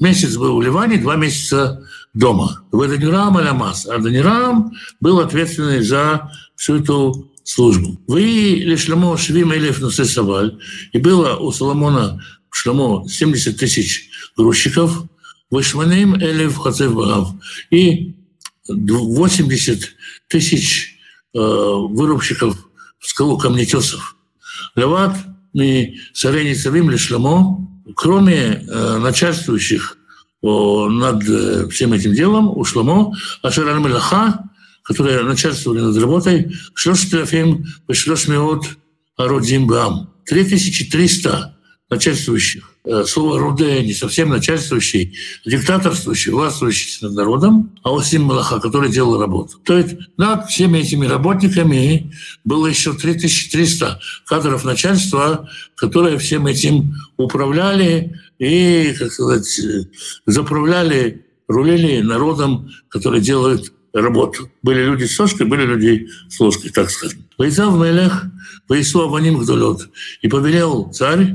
месяц 0.00 0.36
был 0.36 0.56
в 0.56 0.62
Ливане, 0.62 0.98
два 0.98 1.16
месяца 1.16 1.86
дома. 2.14 2.62
В 2.72 2.80
Аданирам 2.80 3.36
Алямас. 3.36 3.86
Аданирам 3.86 4.72
был 5.00 5.20
ответственный 5.20 5.82
за 5.82 6.30
всю 6.56 6.76
эту 6.76 7.30
службу. 7.44 8.00
Вы 8.06 8.22
лишь 8.64 8.84
Шломо 8.84 9.16
Швим 9.18 9.52
Нусе 9.80 10.04
Саваль, 10.04 10.58
и 10.92 10.98
было 10.98 11.36
у 11.36 11.52
Соломона 11.52 12.20
Шломо 12.50 13.06
70 13.08 13.56
тысяч 13.58 14.08
грузчиков, 14.36 15.04
Вышманим 15.50 16.16
Элев 16.16 16.56
Хацев 16.56 16.94
Багав, 16.94 17.34
и 17.70 18.16
80 18.68 19.96
тысяч 20.28 20.98
э, 21.34 21.38
вырубщиков 21.38 22.56
в 22.98 23.06
скалу 23.06 23.38
камнетесов. 23.38 24.16
Леват 24.74 25.16
и 25.54 25.98
Сарени 26.12 26.54
Царим 26.54 26.90
Лешламо, 26.90 27.68
кроме 27.94 28.36
э, 28.36 28.98
начальствующих 28.98 29.98
над 30.42 31.26
э, 31.26 31.68
всем 31.68 31.94
этим 31.94 32.12
делом, 32.12 32.48
у 32.48 32.64
Шламо, 32.64 33.14
Ашаран 33.42 33.82
Мелаха, 33.82 34.50
которые 34.82 35.22
начальствовали 35.22 35.80
над 35.80 35.96
работой, 35.96 36.54
Шлоштрафим, 36.74 37.64
Шлошмиот, 37.90 38.64
Ародзим 39.16 39.66
Бам. 39.66 40.12
3300 40.26 41.53
начальствующих. 41.94 42.70
Э, 42.84 43.04
слово 43.04 43.38
«руде» 43.38 43.82
не 43.82 43.94
совсем 43.94 44.28
начальствующий, 44.28 45.16
диктаторствующий, 45.46 46.32
властвующий 46.32 46.98
над 47.02 47.14
народом, 47.14 47.72
а 47.82 47.96
Осим 47.96 48.22
Малаха, 48.22 48.60
который 48.60 48.90
делал 48.90 49.18
работу. 49.18 49.58
То 49.64 49.78
есть 49.78 49.96
над 50.16 50.46
всеми 50.50 50.78
этими 50.78 51.06
работниками 51.06 52.12
было 52.44 52.66
еще 52.66 52.92
3300 52.92 54.00
кадров 54.26 54.64
начальства, 54.64 55.48
которые 55.76 56.18
всем 56.18 56.46
этим 56.46 56.94
управляли 57.16 58.20
и, 58.38 58.94
как 58.98 59.12
сказать, 59.12 59.60
заправляли, 60.26 61.24
рулили 61.48 62.00
народом, 62.00 62.70
который 62.88 63.20
делает 63.20 63.72
работу. 63.94 64.50
Были 64.62 64.84
люди 64.84 65.04
с 65.04 65.18
ложкой, 65.18 65.46
были 65.46 65.64
люди 65.64 66.08
с 66.28 66.40
ложкой, 66.40 66.70
так 66.70 66.90
скажем. 66.90 67.24
Войцав 67.38 67.74
Мелех, 67.74 68.26
Войсу 68.68 69.02
Аваним 69.02 69.38
Гдолет. 69.38 69.88
И 70.22 70.28
повелел 70.28 70.90
царь 70.92 71.34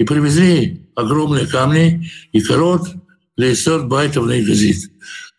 и 0.00 0.04
привезли 0.04 0.88
огромные 0.96 1.46
камни 1.46 2.10
и 2.32 2.40
корот 2.40 2.88
для 3.36 3.52
Исот 3.52 3.84
Байтов 3.84 4.24
на 4.24 4.40
Игазит. 4.40 4.90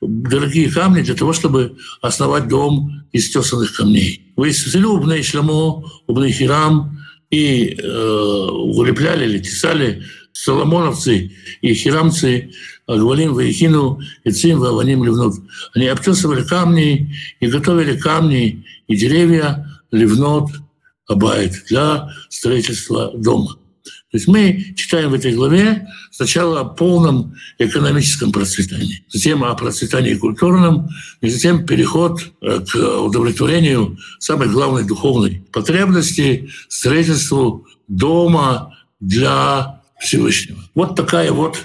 Дорогие 0.02 0.70
камни 0.70 1.02
для 1.02 1.16
того, 1.16 1.34
чтобы 1.34 1.78
основать 2.00 2.48
дом 2.48 3.04
из 3.12 3.32
тесанных 3.32 3.76
камней. 3.76 4.32
Вы 4.36 4.52
исцелили 4.52 4.86
Убней 4.86 5.24
Шламо, 5.24 5.84
Убней 6.06 6.32
Хирам, 6.32 7.00
и 7.32 7.76
э, 7.76 8.48
вылепляли 8.76 9.26
или 9.26 9.40
тесали 9.40 10.04
соломоновцы 10.32 11.32
и 11.62 11.74
хирамцы 11.74 12.52
Агвалим, 12.86 13.34
Ваихину, 13.34 14.00
Ицим, 14.26 14.60
Ваваним, 14.60 15.04
Ливнут. 15.04 15.36
Они 15.74 15.88
обтесывали 15.88 16.44
камни 16.44 17.16
и 17.40 17.48
готовили 17.48 17.98
камни 17.98 18.64
и 18.88 18.96
деревья, 18.96 19.68
Ливнот, 19.90 20.52
Абайт 21.08 21.64
для 21.68 22.10
строительства 22.30 23.12
дома. 23.18 23.58
То 24.12 24.18
есть 24.18 24.28
мы 24.28 24.74
читаем 24.76 25.12
в 25.12 25.14
этой 25.14 25.34
главе 25.34 25.88
сначала 26.12 26.60
о 26.60 26.66
полном 26.66 27.34
экономическом 27.58 28.34
процветании, 28.34 29.06
затем 29.08 29.42
о 29.42 29.56
процветании 29.56 30.16
культурном, 30.16 30.90
и 31.22 31.30
затем 31.30 31.66
переход 31.66 32.22
э, 32.42 32.60
к 32.60 32.76
удовлетворению 32.76 33.98
самой 34.20 34.50
главной 34.50 34.84
духовной 34.84 35.46
потребности– 35.54 36.50
строительству 36.68 37.68
дома 37.88 38.78
для 39.00 39.82
Всевышнего. 40.02 40.60
Вот 40.76 40.98
такая 40.98 41.32
вот 41.32 41.60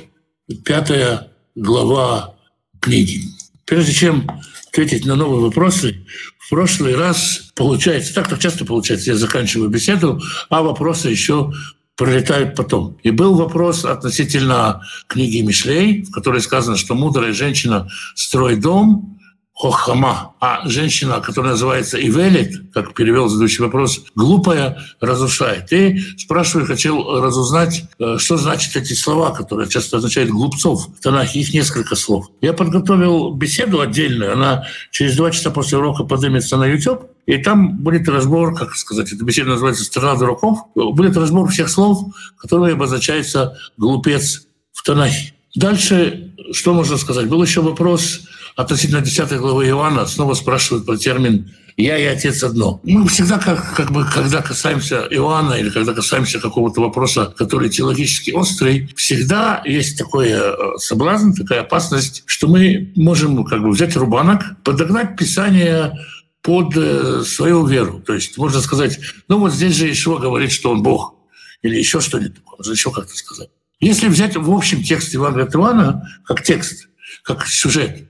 пятая 0.64 1.32
глава 1.56 2.36
книги. 2.80 3.22
Прежде 3.64 3.92
чем 3.92 4.30
ответить 4.68 5.04
на 5.04 5.16
новые 5.16 5.40
вопросы, 5.40 6.06
в 6.38 6.50
прошлый 6.50 6.94
раз 6.94 7.50
получается, 7.56 8.14
так 8.14 8.28
так 8.28 8.38
часто 8.38 8.64
получается, 8.64 9.10
я 9.10 9.16
заканчиваю 9.16 9.68
беседу, 9.68 10.20
а 10.48 10.62
вопросы 10.62 11.08
еще 11.08 11.52
пролетают 11.96 12.54
потом. 12.54 12.98
И 13.02 13.10
был 13.10 13.34
вопрос 13.34 13.84
относительно 13.84 14.82
книги 15.06 15.40
Мишлей, 15.40 16.04
в 16.04 16.10
которой 16.10 16.40
сказано, 16.40 16.76
что 16.76 16.94
мудрая 16.94 17.32
женщина 17.32 17.88
строит 18.14 18.60
дом, 18.60 19.15
хохама, 19.56 20.34
а 20.38 20.68
женщина, 20.68 21.20
которая 21.20 21.52
называется 21.52 21.98
Ивелит, 21.98 22.72
как 22.74 22.92
перевел 22.92 23.28
задущий 23.28 23.64
вопрос, 23.64 24.02
глупая, 24.14 24.78
разрушает. 25.00 25.72
И 25.72 25.98
спрашиваю, 26.18 26.66
хотел 26.66 27.22
разузнать, 27.22 27.84
э, 27.98 28.18
что 28.18 28.36
значит 28.36 28.76
эти 28.76 28.92
слова, 28.92 29.30
которые 29.30 29.66
часто 29.66 29.96
означают 29.96 30.30
глупцов. 30.30 30.88
В 30.88 31.00
Танахе 31.00 31.40
их 31.40 31.54
несколько 31.54 31.96
слов. 31.96 32.26
Я 32.42 32.52
подготовил 32.52 33.32
беседу 33.32 33.80
отдельную, 33.80 34.34
она 34.34 34.66
через 34.90 35.16
два 35.16 35.30
часа 35.30 35.50
после 35.50 35.78
урока 35.78 36.04
поднимется 36.04 36.58
на 36.58 36.66
YouTube, 36.66 37.06
и 37.24 37.38
там 37.38 37.78
будет 37.78 38.06
разбор, 38.10 38.54
как 38.54 38.76
сказать, 38.76 39.10
эта 39.10 39.24
беседа 39.24 39.48
называется 39.48 39.84
«Страна 39.84 40.16
дураков», 40.16 40.58
будет 40.74 41.16
разбор 41.16 41.48
всех 41.48 41.70
слов, 41.70 42.14
которые 42.36 42.74
обозначаются 42.74 43.56
«глупец» 43.78 44.46
в 44.72 44.82
Танахе. 44.82 45.32
Дальше, 45.54 46.34
что 46.52 46.74
можно 46.74 46.98
сказать? 46.98 47.26
Был 47.28 47.42
еще 47.42 47.62
вопрос 47.62 48.20
относительно 48.56 49.02
10 49.02 49.32
главы 49.38 49.66
Иоанна. 49.68 50.06
Снова 50.06 50.34
спрашивают 50.34 50.86
про 50.86 50.96
термин 50.96 51.54
«я 51.76 51.98
и 51.98 52.04
Отец 52.04 52.42
одно». 52.42 52.80
Мы 52.84 53.06
всегда, 53.06 53.38
как, 53.38 53.74
как 53.74 53.92
бы, 53.92 54.04
когда 54.06 54.40
касаемся 54.40 55.06
Иоанна 55.10 55.54
или 55.54 55.68
когда 55.68 55.92
касаемся 55.92 56.40
какого-то 56.40 56.80
вопроса, 56.80 57.34
который 57.36 57.68
теологически 57.68 58.30
острый, 58.30 58.90
всегда 58.96 59.62
есть 59.66 59.98
такой 59.98 60.30
э, 60.30 60.54
соблазн, 60.78 61.32
такая 61.32 61.60
опасность, 61.60 62.22
что 62.24 62.48
мы 62.48 62.92
можем 62.96 63.44
как 63.44 63.62
бы 63.62 63.70
взять 63.70 63.94
рубанок, 63.94 64.42
подогнать 64.64 65.16
Писание 65.16 65.92
под 66.40 66.74
э, 66.76 67.24
свою 67.26 67.66
веру. 67.66 68.00
То 68.00 68.14
есть 68.14 68.38
можно 68.38 68.60
сказать, 68.60 68.98
ну 69.28 69.38
вот 69.38 69.52
здесь 69.52 69.76
же 69.76 69.90
Ишуа 69.90 70.18
говорит, 70.18 70.50
что 70.50 70.70
он 70.70 70.82
Бог, 70.82 71.14
или 71.60 71.76
еще 71.76 72.00
что-нибудь 72.00 72.36
такое, 72.36 72.56
можно 72.56 72.72
еще 72.72 72.90
как-то 72.90 73.14
сказать. 73.14 73.50
Если 73.80 74.08
взять 74.08 74.34
в 74.34 74.50
общем 74.50 74.82
текст 74.82 75.14
Ивана 75.14 75.42
от 75.42 75.54
Ивана, 75.54 76.08
как 76.24 76.42
текст, 76.42 76.88
как 77.22 77.46
сюжет, 77.46 78.08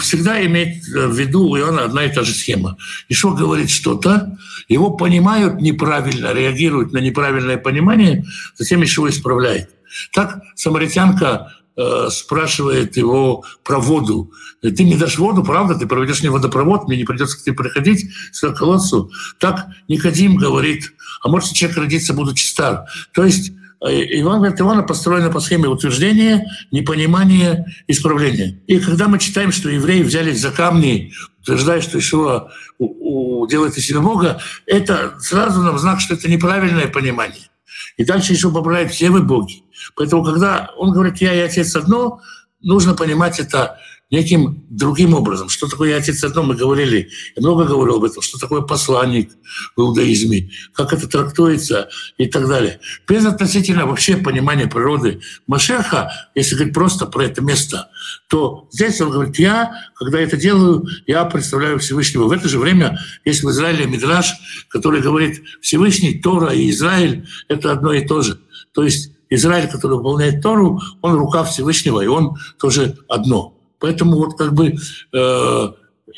всегда 0.00 0.44
имеет 0.46 0.84
в 0.84 1.12
виду 1.12 1.48
у 1.48 1.58
Иоанна 1.58 1.84
одна 1.84 2.04
и 2.04 2.12
та 2.12 2.22
же 2.22 2.32
схема. 2.32 2.76
Ишуа 3.08 3.34
говорит 3.34 3.70
что-то, 3.70 4.36
его 4.68 4.90
понимают 4.90 5.60
неправильно, 5.60 6.32
реагируют 6.32 6.92
на 6.92 6.98
неправильное 6.98 7.56
понимание, 7.56 8.24
затем 8.56 8.82
Ишуа 8.84 9.10
исправляет. 9.10 9.70
Так 10.12 10.40
самаритянка 10.56 11.52
Э, 11.76 12.08
спрашивает 12.08 12.96
его 12.96 13.44
про 13.64 13.80
воду. 13.80 14.30
Ты 14.62 14.84
не 14.84 14.94
дашь 14.94 15.18
воду, 15.18 15.42
правда? 15.42 15.74
Ты 15.74 15.88
проведешь 15.88 16.20
мне 16.20 16.30
водопровод, 16.30 16.86
мне 16.86 16.96
не 16.96 17.02
придется 17.02 17.36
к 17.36 17.42
тебе 17.42 17.56
приходить, 17.56 18.12
к 18.40 18.52
колодцу. 18.54 19.10
Так 19.40 19.66
Никодим 19.88 20.36
говорит, 20.36 20.92
а 21.20 21.28
может 21.28 21.52
человек 21.52 21.78
родиться, 21.78 22.14
будучи 22.14 22.46
стар. 22.46 22.84
То 23.12 23.24
есть 23.24 23.50
Иван 23.86 24.38
говорит, 24.38 24.60
Ивана 24.60 24.82
построена 24.82 25.30
по 25.30 25.40
схеме 25.40 25.68
утверждения, 25.68 26.46
непонимания, 26.70 27.66
исправления. 27.86 28.60
И 28.66 28.78
когда 28.78 29.08
мы 29.08 29.18
читаем, 29.18 29.52
что 29.52 29.68
евреи 29.68 30.02
взялись 30.02 30.40
за 30.40 30.50
камни, 30.50 31.12
утверждая, 31.42 31.82
что 31.82 31.98
Ишуа 31.98 32.50
делает 32.78 33.76
из 33.76 33.86
себя 33.86 34.00
Бога, 34.00 34.40
это 34.66 35.14
сразу 35.20 35.60
нам 35.60 35.78
знак, 35.78 36.00
что 36.00 36.14
это 36.14 36.30
неправильное 36.30 36.88
понимание. 36.88 37.50
И 37.98 38.04
дальше 38.04 38.32
еще 38.32 38.50
поправляет 38.50 38.90
все 38.90 39.10
вы 39.10 39.22
боги. 39.22 39.62
Поэтому, 39.96 40.24
когда 40.24 40.70
он 40.78 40.92
говорит 40.92 41.18
«я 41.18 41.34
и 41.34 41.40
отец 41.40 41.76
одно», 41.76 42.20
нужно 42.62 42.94
понимать 42.94 43.38
это 43.38 43.78
неким 44.14 44.64
другим 44.70 45.14
образом. 45.14 45.48
Что 45.48 45.66
такое 45.66 45.90
«я 45.90 45.96
отец 45.96 46.22
одно» 46.24 46.42
мы 46.42 46.54
говорили, 46.54 47.10
я 47.36 47.42
много 47.42 47.64
говорил 47.64 47.96
об 47.96 48.04
этом, 48.04 48.22
что 48.22 48.38
такое 48.38 48.60
посланник 48.62 49.30
в 49.76 49.80
иудаизме, 49.80 50.50
как 50.72 50.92
это 50.92 51.08
трактуется 51.08 51.88
и 52.16 52.26
так 52.26 52.48
далее. 52.48 52.80
Без 53.08 53.26
относительно 53.26 53.86
вообще 53.86 54.16
понимания 54.16 54.66
природы 54.66 55.20
Машеха, 55.46 56.10
если 56.34 56.54
говорить 56.54 56.74
просто 56.74 57.06
про 57.06 57.24
это 57.24 57.42
место, 57.42 57.90
то 58.28 58.68
здесь 58.70 59.00
он 59.00 59.10
говорит, 59.10 59.38
я, 59.38 59.72
когда 59.94 60.20
это 60.20 60.36
делаю, 60.36 60.86
я 61.06 61.24
представляю 61.24 61.78
Всевышнего. 61.78 62.24
В 62.24 62.32
это 62.32 62.48
же 62.48 62.58
время 62.58 62.98
есть 63.24 63.42
в 63.42 63.50
Израиле 63.50 63.86
Мидраш, 63.86 64.32
который 64.68 65.00
говорит, 65.00 65.42
Всевышний, 65.60 66.20
Тора 66.20 66.52
и 66.52 66.70
Израиль— 66.70 67.26
это 67.48 67.72
одно 67.72 67.92
и 67.92 68.06
то 68.06 68.22
же. 68.22 68.38
То 68.72 68.84
есть 68.84 69.10
Израиль, 69.30 69.68
который 69.68 69.96
выполняет 69.96 70.42
Тору, 70.42 70.80
он 71.02 71.14
рука 71.14 71.42
Всевышнего, 71.44 72.00
и 72.00 72.06
он 72.06 72.36
тоже 72.58 72.98
одно. 73.08 73.54
Поэтому 73.78 74.16
вот 74.16 74.36
как 74.38 74.54
бы 74.54 74.74
э, 75.12 75.68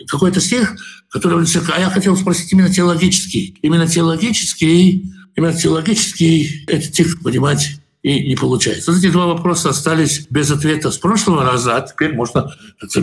какой-то 0.09 0.41
стих, 0.41 0.77
который... 1.11 1.47
А 1.75 1.81
я 1.81 1.91
хотел 1.91 2.17
спросить 2.17 2.53
именно 2.53 2.73
теологический. 2.73 3.59
Именно 3.63 3.87
теологический, 3.87 5.13
именно 5.35 5.55
теологический 5.55 6.65
этот 6.67 6.87
стих 6.87 7.23
понимать 7.23 7.81
и 8.03 8.29
не 8.29 8.37
получается. 8.37 8.93
Вот 8.93 8.99
эти 8.99 9.11
два 9.11 9.27
вопроса 9.27 9.71
остались 9.71 10.27
без 10.31 10.51
ответа 10.51 10.91
с 10.91 10.99
прошлого 10.99 11.45
раза, 11.45 11.77
а 11.77 11.81
теперь 11.81 12.15
можно 12.15 12.55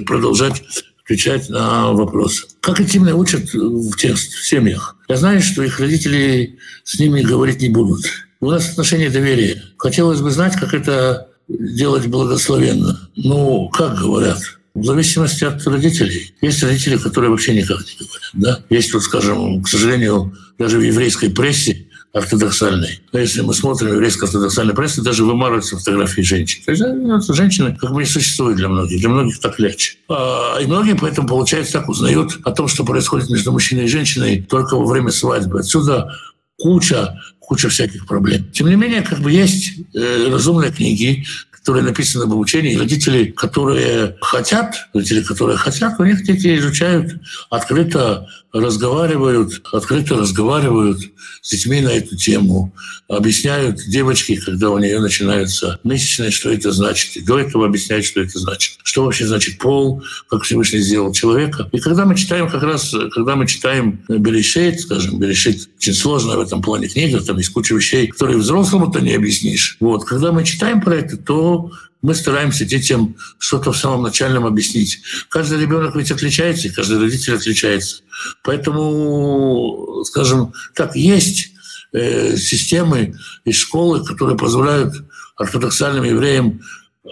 продолжать 0.05 0.63
отвечать 1.03 1.49
на 1.49 1.91
вопросы. 1.91 2.47
Как 2.61 2.79
интимно 2.79 3.15
учат 3.15 3.53
в, 3.53 3.97
тех, 3.97 4.17
в 4.17 4.47
семьях? 4.47 4.95
Я 5.09 5.17
знаю, 5.17 5.41
что 5.41 5.61
их 5.63 5.79
родители 5.79 6.57
с 6.83 6.97
ними 6.99 7.21
говорить 7.21 7.61
не 7.61 7.69
будут. 7.69 8.05
У 8.39 8.49
нас 8.49 8.69
отношения 8.69 9.09
доверия. 9.09 9.61
Хотелось 9.77 10.21
бы 10.21 10.31
знать, 10.31 10.55
как 10.55 10.73
это 10.73 11.32
делать 11.59 12.07
благословенно. 12.07 13.09
Ну, 13.15 13.69
как 13.69 13.97
говорят, 13.97 14.39
в 14.73 14.83
зависимости 14.83 15.43
от 15.43 15.65
родителей. 15.67 16.33
Есть 16.41 16.63
родители, 16.63 16.97
которые 16.97 17.29
вообще 17.29 17.53
никак 17.53 17.79
не 17.79 18.05
говорят. 18.05 18.31
Да? 18.33 18.59
Есть, 18.69 18.93
вот, 18.93 19.03
скажем, 19.03 19.61
к 19.63 19.67
сожалению, 19.67 20.35
даже 20.57 20.79
в 20.79 20.81
еврейской 20.81 21.29
прессе 21.29 21.87
ортодоксальной. 22.13 23.01
Но 23.11 23.19
если 23.19 23.41
мы 23.41 23.53
смотрим 23.55 23.93
еврейскую 23.93 24.27
ортодоксальную 24.27 24.75
прессу, 24.75 25.01
даже 25.01 25.25
вымарываются 25.25 25.77
фотографии 25.77 26.21
женщин. 26.21 26.63
То 26.63 26.71
есть 26.71 26.83
ну, 26.83 27.19
женщины 27.33 27.75
как 27.75 27.91
бы 27.91 28.01
не 28.01 28.07
существуют 28.07 28.57
для 28.57 28.69
многих. 28.69 28.99
Для 28.99 29.09
многих 29.09 29.39
так 29.39 29.59
легче. 29.59 29.97
А, 30.09 30.59
и 30.61 30.67
многие 30.67 30.95
поэтому, 30.95 31.27
получается, 31.27 31.73
так 31.73 31.89
узнают 31.89 32.37
о 32.43 32.51
том, 32.51 32.67
что 32.67 32.83
происходит 32.83 33.29
между 33.29 33.51
мужчиной 33.51 33.85
и 33.85 33.87
женщиной 33.87 34.45
только 34.47 34.75
во 34.75 34.85
время 34.85 35.09
свадьбы. 35.09 35.59
Отсюда 35.59 36.13
куча 36.57 37.19
куча 37.45 37.69
всяких 37.69 38.07
проблем. 38.07 38.49
Тем 38.51 38.67
не 38.67 38.75
менее, 38.75 39.01
как 39.01 39.19
бы 39.19 39.31
есть 39.31 39.73
э, 39.93 40.27
разумные 40.29 40.71
книги, 40.71 41.25
которые 41.63 41.85
написаны 41.85 42.23
об 42.23 42.33
обучении, 42.33 42.75
родители, 42.75 43.31
которые 43.31 44.17
хотят, 44.19 44.75
родители, 44.93 45.23
которые 45.23 45.57
хотят, 45.57 45.97
у 45.97 46.03
них 46.03 46.21
дети 46.25 46.57
изучают, 46.57 47.15
открыто 47.49 48.27
разговаривают, 48.51 49.61
открыто 49.71 50.17
разговаривают 50.17 50.99
с 51.41 51.49
детьми 51.49 51.81
на 51.81 51.89
эту 51.89 52.15
тему, 52.17 52.73
объясняют 53.07 53.79
девочке, 53.87 54.39
когда 54.39 54.69
у 54.69 54.77
нее 54.77 54.99
начинаются 54.99 55.79
месячные, 55.83 56.31
что 56.31 56.51
это 56.51 56.71
значит. 56.71 57.15
И 57.17 57.21
до 57.21 57.39
этого 57.39 57.65
объясняют, 57.65 58.05
что 58.05 58.21
это 58.21 58.37
значит. 58.39 58.77
Что 58.83 59.05
вообще 59.05 59.25
значит 59.25 59.57
пол, 59.57 60.03
как 60.29 60.43
Всевышний 60.43 60.79
сделал 60.79 61.11
человека. 61.13 61.67
И 61.71 61.79
когда 61.79 62.05
мы 62.05 62.15
читаем 62.15 62.49
как 62.49 62.63
раз, 62.63 62.93
когда 63.13 63.35
мы 63.35 63.47
читаем 63.47 64.03
Берешит, 64.07 64.81
скажем, 64.81 65.19
Берешит 65.19 65.69
очень 65.77 65.93
сложная 65.93 66.37
в 66.37 66.41
этом 66.41 66.61
плане 66.61 66.87
книга, 66.87 67.19
там 67.21 67.37
есть 67.37 67.49
куча 67.49 67.73
вещей, 67.73 68.07
которые 68.07 68.37
взрослому-то 68.37 68.99
не 68.99 69.15
объяснишь. 69.15 69.77
Вот. 69.79 70.05
Когда 70.05 70.31
мы 70.31 70.43
читаем 70.43 70.79
про 70.79 70.95
это, 70.95 71.17
то 71.17 71.52
мы 72.01 72.15
стараемся 72.15 72.65
детям 72.65 73.15
что-то 73.37 73.71
в 73.71 73.77
самом 73.77 74.03
начальном 74.03 74.45
объяснить. 74.45 75.01
Каждый 75.29 75.59
ребенок 75.61 75.95
ведь 75.95 76.11
отличается, 76.11 76.67
и 76.67 76.71
каждый 76.71 76.99
родитель 76.99 77.35
отличается. 77.35 78.03
Поэтому, 78.43 80.03
скажем 80.05 80.53
так, 80.75 80.95
есть 80.95 81.51
э, 81.93 82.35
системы 82.35 83.15
и 83.45 83.51
школы, 83.51 84.05
которые 84.05 84.37
позволяют 84.37 84.93
ортодоксальным 85.37 86.03
евреям 86.03 86.61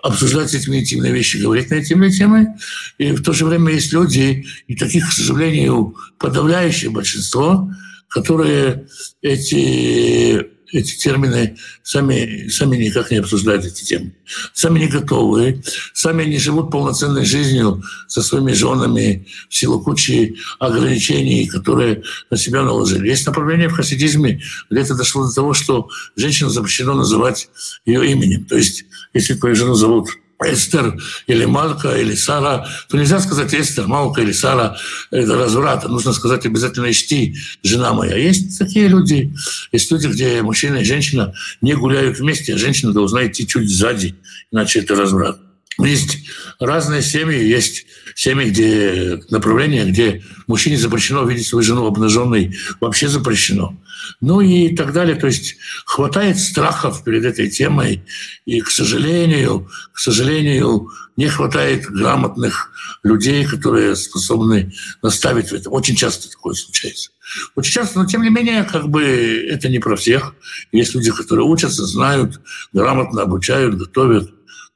обсуждать 0.04 0.51
детьми 0.51 0.80
интимные 0.80 1.13
вещи, 1.13 1.38
говорить 1.38 1.69
на 1.69 1.80
интимные 1.80 2.12
темы. 2.12 2.56
И 2.97 3.12
в 3.12 3.23
то 3.23 3.34
же 3.34 3.45
время 3.45 3.73
есть 3.73 3.93
люди, 3.93 4.45
и 4.67 4.75
таких, 4.75 5.10
к 5.10 5.12
сожалению, 5.12 5.95
подавляющее 6.17 6.89
большинство, 6.89 7.71
которые 8.08 8.88
эти 9.21 10.47
эти 10.72 10.98
термины 10.98 11.58
сами, 11.84 12.48
сами 12.50 12.78
никак 12.78 13.12
не 13.12 13.18
обсуждают 13.18 13.66
эти 13.66 13.84
темы. 13.84 14.14
Сами 14.54 14.80
не 14.80 14.88
готовы, 14.88 15.64
сами 15.94 16.24
не 16.24 16.38
живут 16.38 16.72
полноценной 16.72 17.26
жизнью 17.26 17.84
со 18.08 18.22
своими 18.22 18.54
женами 18.54 19.28
в 19.50 19.56
силу 19.56 19.82
кучи 19.82 20.38
ограничений, 20.60 21.48
которые 21.48 22.04
на 22.30 22.38
себя 22.38 22.64
наложили. 22.64 23.08
Есть 23.08 23.28
направление 23.28 23.70
в 23.70 23.74
хасидизме, 23.74 24.42
где 24.70 24.82
это 24.82 24.96
дошло 24.96 25.28
до 25.28 25.34
того, 25.34 25.54
что 25.54 25.90
женщину 26.16 26.50
запрещено 26.50 26.94
называть 26.94 27.50
ее 27.86 28.10
именем. 28.10 28.46
То 28.46 28.58
есть, 28.58 28.86
если 29.14 29.34
твою 29.34 29.56
жену 29.56 29.76
зовут 29.76 30.10
Эстер 30.43 30.97
или 31.27 31.45
Малка 31.45 31.95
или 31.95 32.15
Сара, 32.15 32.67
то 32.89 32.97
нельзя 32.97 33.19
сказать 33.19 33.54
Эстер, 33.54 33.88
Малка 33.88 34.21
или 34.21 34.32
Сара– 34.32 34.77
это 35.12 35.36
разврат. 35.36 35.88
Нужно 35.88 36.13
сказать 36.13 36.45
обязательно 36.45 36.89
«Ишти, 36.89 37.36
жена 37.63 37.93
моя». 37.93 38.15
Есть 38.15 38.58
такие 38.58 38.88
люди, 38.88 39.34
есть 39.71 39.91
люди, 39.91 40.08
где 40.08 40.41
мужчина 40.41 40.77
и 40.77 40.84
женщина 40.84 41.34
не 41.62 41.73
гуляют 41.73 42.19
вместе, 42.19 42.56
а 42.56 42.58
женщина 42.58 42.93
должна 42.93 43.27
идти 43.27 43.47
чуть 43.47 43.69
сзади, 43.69 44.15
иначе 44.51 44.80
это 44.80 44.95
разврат. 44.95 45.39
Есть 45.80 46.18
разные 46.60 47.02
семьи, 47.02 47.44
есть 47.44 47.86
семьи, 48.16 48.50
где 48.50 49.22
направление, 49.30 49.86
где 49.86 50.24
мужчине 50.48 50.78
запрещено 50.78 51.24
видеть 51.24 51.48
свою 51.48 51.64
жену 51.64 51.86
обнаженной, 51.86 52.56
вообще 52.82 53.08
запрещено. 53.08 53.78
Ну 54.20 54.42
и 54.42 54.76
так 54.76 54.94
далее. 54.94 55.16
То 55.16 55.28
есть 55.28 55.56
хватает 55.86 56.40
страхов 56.40 57.04
перед 57.04 57.24
этой 57.24 57.50
темой, 57.50 58.04
и, 58.46 58.60
к 58.60 58.70
сожалению, 58.70 59.70
к 59.94 60.00
сожалению, 60.00 60.90
не 61.16 61.28
хватает 61.28 61.86
грамотных 61.86 62.72
людей, 63.04 63.46
которые 63.46 63.96
способны 63.96 64.74
наставить 65.02 65.50
в 65.50 65.54
этом. 65.54 65.74
Очень 65.74 65.96
часто 65.96 66.30
такое 66.30 66.54
случается. 66.54 67.12
Очень 67.56 67.74
часто, 67.74 68.00
но 68.00 68.06
тем 68.06 68.24
не 68.24 68.30
менее, 68.30 68.64
как 68.64 68.90
бы 68.90 69.04
это 69.04 69.70
не 69.70 69.80
про 69.80 69.96
всех. 69.96 70.36
Есть 70.72 70.96
люди, 70.96 71.12
которые 71.12 71.46
учатся, 71.46 71.86
знают, 71.86 72.42
грамотно 72.74 73.22
обучают, 73.22 73.78
готовят. 73.78 74.32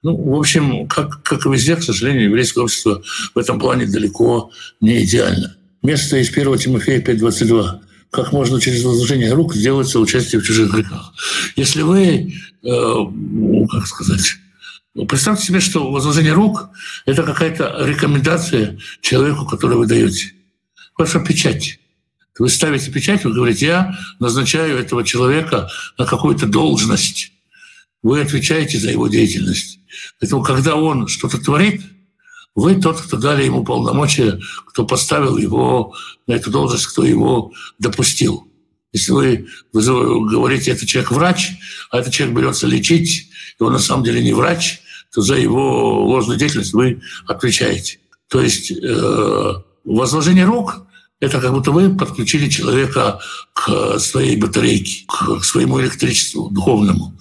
Ну, 0.05 0.15
в 0.17 0.37
общем, 0.37 0.87
как, 0.87 1.23
как 1.23 1.47
и 1.47 1.49
везде, 1.49 1.75
к 1.75 1.81
сожалению, 1.81 2.25
еврейское 2.25 2.59
общество 2.59 3.01
в 3.33 3.39
этом 3.39 3.59
плане 3.59 3.87
далеко 3.87 4.51
не 4.79 5.03
идеально. 5.03 5.57
Место 5.81 6.17
из 6.17 6.29
1 6.29 6.59
Тимофея 6.59 7.01
5.22. 7.01 7.79
Как 8.11 8.31
можно 8.31 8.61
через 8.61 8.83
возложение 8.83 9.33
рук 9.33 9.55
сделать 9.55 9.87
соучастие 9.87 10.41
в 10.41 10.45
чужих 10.45 10.71
грехах? 10.71 11.11
Если 11.55 11.81
вы, 11.81 12.35
э, 12.61 12.95
как 13.71 13.87
сказать, 13.87 14.35
представьте 15.07 15.47
себе, 15.47 15.59
что 15.59 15.91
возложение 15.91 16.33
рук– 16.33 16.69
это 17.07 17.23
какая-то 17.23 17.75
рекомендация 17.83 18.77
человеку, 19.01 19.47
который 19.47 19.75
вы 19.75 19.87
даете. 19.87 20.33
Ваша 20.99 21.19
печать. 21.19 21.79
Вы 22.37 22.49
ставите 22.49 22.91
печать, 22.91 23.25
вы 23.25 23.33
говорите, 23.33 23.65
я 23.65 23.97
назначаю 24.19 24.77
этого 24.77 25.03
человека 25.03 25.67
на 25.97 26.05
какую-то 26.05 26.45
должность. 26.45 27.31
Вы 28.05 28.21
отвечаете 28.21 28.77
за 28.77 28.91
его 28.91 29.07
деятельность. 29.07 29.79
Поэтому, 30.19 30.43
когда 30.43 30.75
он 30.75 31.07
что-то 31.07 31.39
творит, 31.39 31.81
вы 32.53 32.75
тот, 32.75 33.01
кто 33.01 33.17
дали 33.17 33.43
ему 33.43 33.63
полномочия, 33.63 34.39
кто 34.67 34.85
поставил 34.85 35.37
его 35.37 35.91
на 36.27 36.33
эту 36.33 36.51
должность, 36.51 36.85
кто 36.85 37.03
его 37.03 37.51
допустил. 37.79 38.47
Если 38.93 39.11
вы, 39.11 39.47
вы 39.73 40.29
говорите, 40.29 40.69
это 40.69 40.85
человек 40.85 41.09
врач, 41.09 41.53
а 41.89 41.97
этот 41.97 42.13
человек 42.13 42.37
берется 42.37 42.67
лечить, 42.67 43.31
и 43.59 43.63
он 43.63 43.73
на 43.73 43.79
самом 43.79 44.03
деле 44.03 44.23
не 44.23 44.33
врач, 44.33 44.81
то 45.11 45.21
за 45.21 45.37
его 45.37 46.05
ложную 46.05 46.37
деятельность 46.37 46.73
вы 46.73 47.01
отвечаете. 47.25 47.97
То 48.27 48.39
есть 48.39 48.69
э, 48.69 49.53
возложение 49.83 50.45
рук– 50.45 50.75
это 51.25 51.41
как 51.41 51.51
будто 51.51 51.71
вы 51.71 51.95
подключили 51.95 52.49
человека 52.49 53.19
к 53.53 53.99
своей 53.99 54.37
батарейке, 54.37 55.05
к 55.07 55.43
своему 55.43 55.81
электричеству 55.81 56.49
духовному 56.49 57.15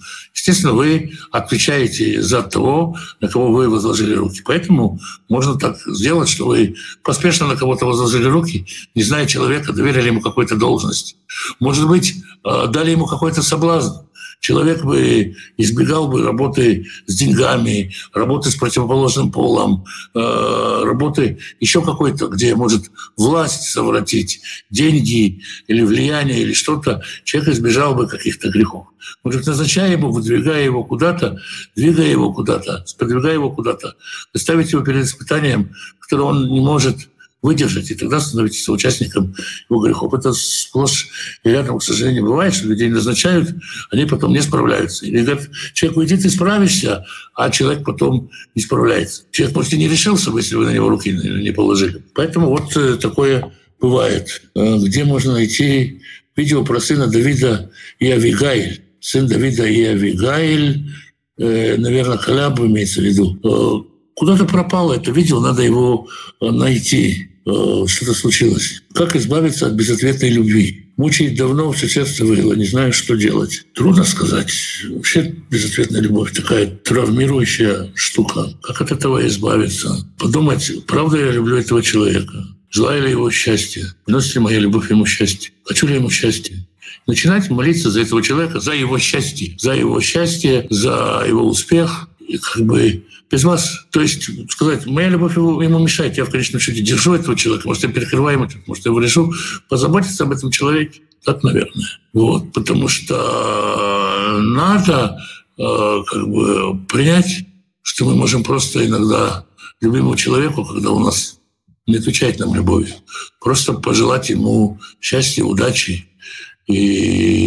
естественно, 0.45 0.73
вы 0.73 1.13
отвечаете 1.31 2.21
за 2.21 2.43
того, 2.43 2.95
на 3.19 3.27
кого 3.27 3.51
вы 3.51 3.67
возложили 3.67 4.13
руки. 4.13 4.43
Поэтому 4.45 4.99
можно 5.27 5.57
так 5.57 5.77
сделать, 5.87 6.29
что 6.29 6.45
вы 6.45 6.75
поспешно 7.03 7.47
на 7.47 7.55
кого-то 7.55 7.87
возложили 7.87 8.25
руки, 8.25 8.67
не 8.93 9.01
зная 9.01 9.25
человека, 9.25 9.73
доверили 9.73 10.07
ему 10.07 10.21
какой-то 10.21 10.55
должность. 10.55 11.17
Может 11.59 11.87
быть, 11.87 12.13
э, 12.43 12.67
дали 12.69 12.91
ему 12.91 13.07
какой-то 13.07 13.41
соблазн, 13.41 14.05
человек 14.39 14.83
бы 14.83 15.35
избегал 15.57 16.07
бы 16.07 16.23
работы 16.23 16.85
с 17.07 17.15
деньгами, 17.15 17.93
работы 18.13 18.51
с 18.51 18.55
противоположным 18.55 19.31
полом, 19.31 19.85
э, 20.13 20.81
работы 20.83 21.39
еще 21.59 21.81
какой-то, 21.81 22.27
где 22.27 22.55
может 22.55 22.91
власть 23.17 23.63
совратить, 23.63 24.41
деньги 24.69 25.41
или 25.67 25.81
влияние 25.81 26.41
или 26.41 26.53
что-то, 26.53 27.01
человек 27.23 27.53
избежал 27.53 27.95
бы 27.95 28.07
каких-то 28.07 28.49
грехов. 28.49 28.87
Может, 29.23 29.45
назначая 29.45 29.91
его, 29.91 30.09
выдвигая 30.09 30.63
его 30.63 30.83
куда-то, 30.83 31.39
двигая 31.75 32.09
его 32.09 32.33
куда-то, 32.33 32.83
сподвигая 32.85 33.33
его 33.33 33.51
куда-то, 33.51 33.95
ставить 34.35 34.71
его 34.71 34.83
перед 34.83 35.05
испытанием, 35.05 35.71
которое 35.99 36.23
он 36.23 36.49
не 36.49 36.61
может 36.61 37.09
выдержать, 37.45 37.91
и 37.91 37.95
тогда 37.95 38.19
становитесь 38.19 38.67
участником 38.67 39.35
его 39.69 39.79
грехов. 39.79 40.13
Это 40.13 40.33
сплошь 40.33 41.09
и 41.43 41.49
рядом, 41.49 41.77
к 41.77 41.83
сожалению, 41.83 42.23
бывает, 42.23 42.53
что 42.53 42.67
людей 42.67 42.89
назначают, 42.89 43.53
они 43.91 44.05
потом 44.05 44.33
не 44.33 44.41
справляются. 44.41 45.05
Или 45.05 45.21
говорят, 45.21 45.49
человек, 45.73 45.97
уйди, 45.97 46.17
ты 46.17 46.29
справишься, 46.29 47.05
а 47.35 47.49
человек 47.51 47.85
потом 47.85 48.31
не 48.55 48.61
справляется. 48.61 49.23
Человек, 49.31 49.55
может, 49.55 49.73
и 49.73 49.77
не 49.77 49.87
решился 49.87 50.31
бы, 50.31 50.39
если 50.39 50.55
вы 50.55 50.65
на 50.65 50.73
него 50.73 50.89
руки 50.89 51.11
не 51.11 51.51
положили. 51.51 52.03
Поэтому 52.15 52.49
вот 52.49 52.75
э, 52.75 52.97
такое 52.97 53.53
бывает. 53.79 54.41
Э, 54.55 54.77
где 54.79 55.03
можно 55.03 55.33
найти 55.33 56.01
видео 56.35 56.65
про 56.65 56.79
сына 56.79 57.07
Давида 57.07 57.71
и 57.99 58.09
Авигайль? 58.09 58.81
Сын 58.99 59.27
Давида 59.27 59.67
и 59.67 59.83
Авигайль, 59.83 60.89
э, 61.37 61.77
наверное, 61.77 62.17
Халяб 62.17 62.59
имеется 62.59 63.01
в 63.01 63.03
виду 63.03 63.91
куда-то 64.15 64.45
пропало 64.45 64.93
это 64.93 65.11
видео, 65.11 65.39
надо 65.39 65.61
его 65.61 66.07
найти. 66.41 67.34
Э, 67.45 67.85
что-то 67.87 68.13
случилось. 68.13 68.81
Как 68.93 69.15
избавиться 69.15 69.67
от 69.67 69.73
безответной 69.73 70.29
любви? 70.29 70.91
Мучает 70.97 71.35
давно, 71.35 71.71
все 71.73 71.87
сердце 71.87 72.25
выло, 72.25 72.53
не 72.53 72.65
знаю, 72.65 72.91
что 72.91 73.15
делать. 73.15 73.65
Трудно 73.75 74.03
сказать. 74.03 74.51
Вообще 74.89 75.35
безответная 75.49 76.01
любовь 76.01 76.33
такая 76.33 76.67
травмирующая 76.67 77.91
штука. 77.93 78.53
Как 78.63 78.81
от 78.81 78.91
этого 78.91 79.25
избавиться? 79.27 80.07
Подумать, 80.17 80.71
правда 80.87 81.17
я 81.17 81.31
люблю 81.31 81.57
этого 81.57 81.83
человека? 81.83 82.47
Желаю 82.71 83.03
ли 83.03 83.11
его 83.11 83.29
счастья? 83.29 83.93
Приносит 84.05 84.35
ли 84.35 84.41
моя 84.41 84.59
любовь 84.59 84.89
ему 84.89 85.05
счастье? 85.05 85.51
Хочу 85.65 85.85
ли 85.85 85.95
ему 85.95 86.09
счастья? 86.09 86.55
Начинать 87.07 87.51
молиться 87.51 87.91
за 87.91 88.01
этого 88.01 88.23
человека, 88.23 88.59
за 88.59 88.73
его 88.73 88.97
счастье, 88.97 89.55
за 89.59 89.73
его 89.73 90.01
счастье, 90.01 90.65
за 90.71 91.23
его 91.27 91.45
успех. 91.45 92.09
И 92.27 92.37
как 92.37 92.63
бы 92.63 93.05
без 93.29 93.43
вас, 93.43 93.85
то 93.91 94.01
есть 94.01 94.29
сказать, 94.49 94.85
моя 94.85 95.09
любовь 95.09 95.35
ему, 95.35 95.61
ему 95.61 95.79
мешает, 95.79 96.17
я 96.17 96.25
в 96.25 96.29
конечном 96.29 96.59
счете 96.59 96.81
держу 96.81 97.13
этого 97.13 97.35
человека, 97.35 97.67
может, 97.67 97.83
я 97.83 97.89
перекрываю 97.89 98.37
ему, 98.39 98.49
может, 98.67 98.85
я 98.85 98.89
его 98.89 98.99
решу, 98.99 99.33
позаботиться 99.69 100.23
об 100.23 100.31
этом 100.31 100.51
человеке, 100.51 101.01
так, 101.23 101.43
наверное. 101.43 101.87
Вот, 102.13 102.53
потому 102.53 102.87
что 102.87 104.37
надо 104.39 105.17
э, 105.57 106.03
как 106.07 106.27
бы 106.27 106.79
принять, 106.87 107.45
что 107.81 108.05
мы 108.05 108.15
можем 108.15 108.43
просто 108.43 108.85
иногда 108.85 109.45
любимому 109.81 110.15
человеку, 110.15 110.65
когда 110.65 110.91
у 110.91 110.99
нас 110.99 111.39
не 111.87 111.97
отвечает 111.97 112.39
нам 112.39 112.55
любовью, 112.55 112.93
просто 113.39 113.73
пожелать 113.73 114.29
ему 114.29 114.79
счастья, 114.99 115.43
удачи, 115.43 116.07
и 116.67 117.44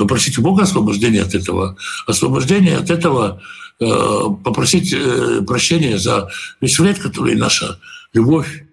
попросить 0.00 0.38
у 0.38 0.42
Бога 0.42 0.64
освобождения 0.64 1.22
от 1.22 1.34
этого. 1.34 1.76
Освобождение 2.06 2.76
от 2.76 2.90
этого 2.90 3.40
Э, 3.82 4.24
попросить 4.44 4.92
э, 4.92 5.40
прощения 5.46 5.96
за 5.96 6.28
весь 6.60 6.78
вред, 6.78 6.98
который 6.98 7.34
наша 7.34 7.80
любовь, 8.12 8.64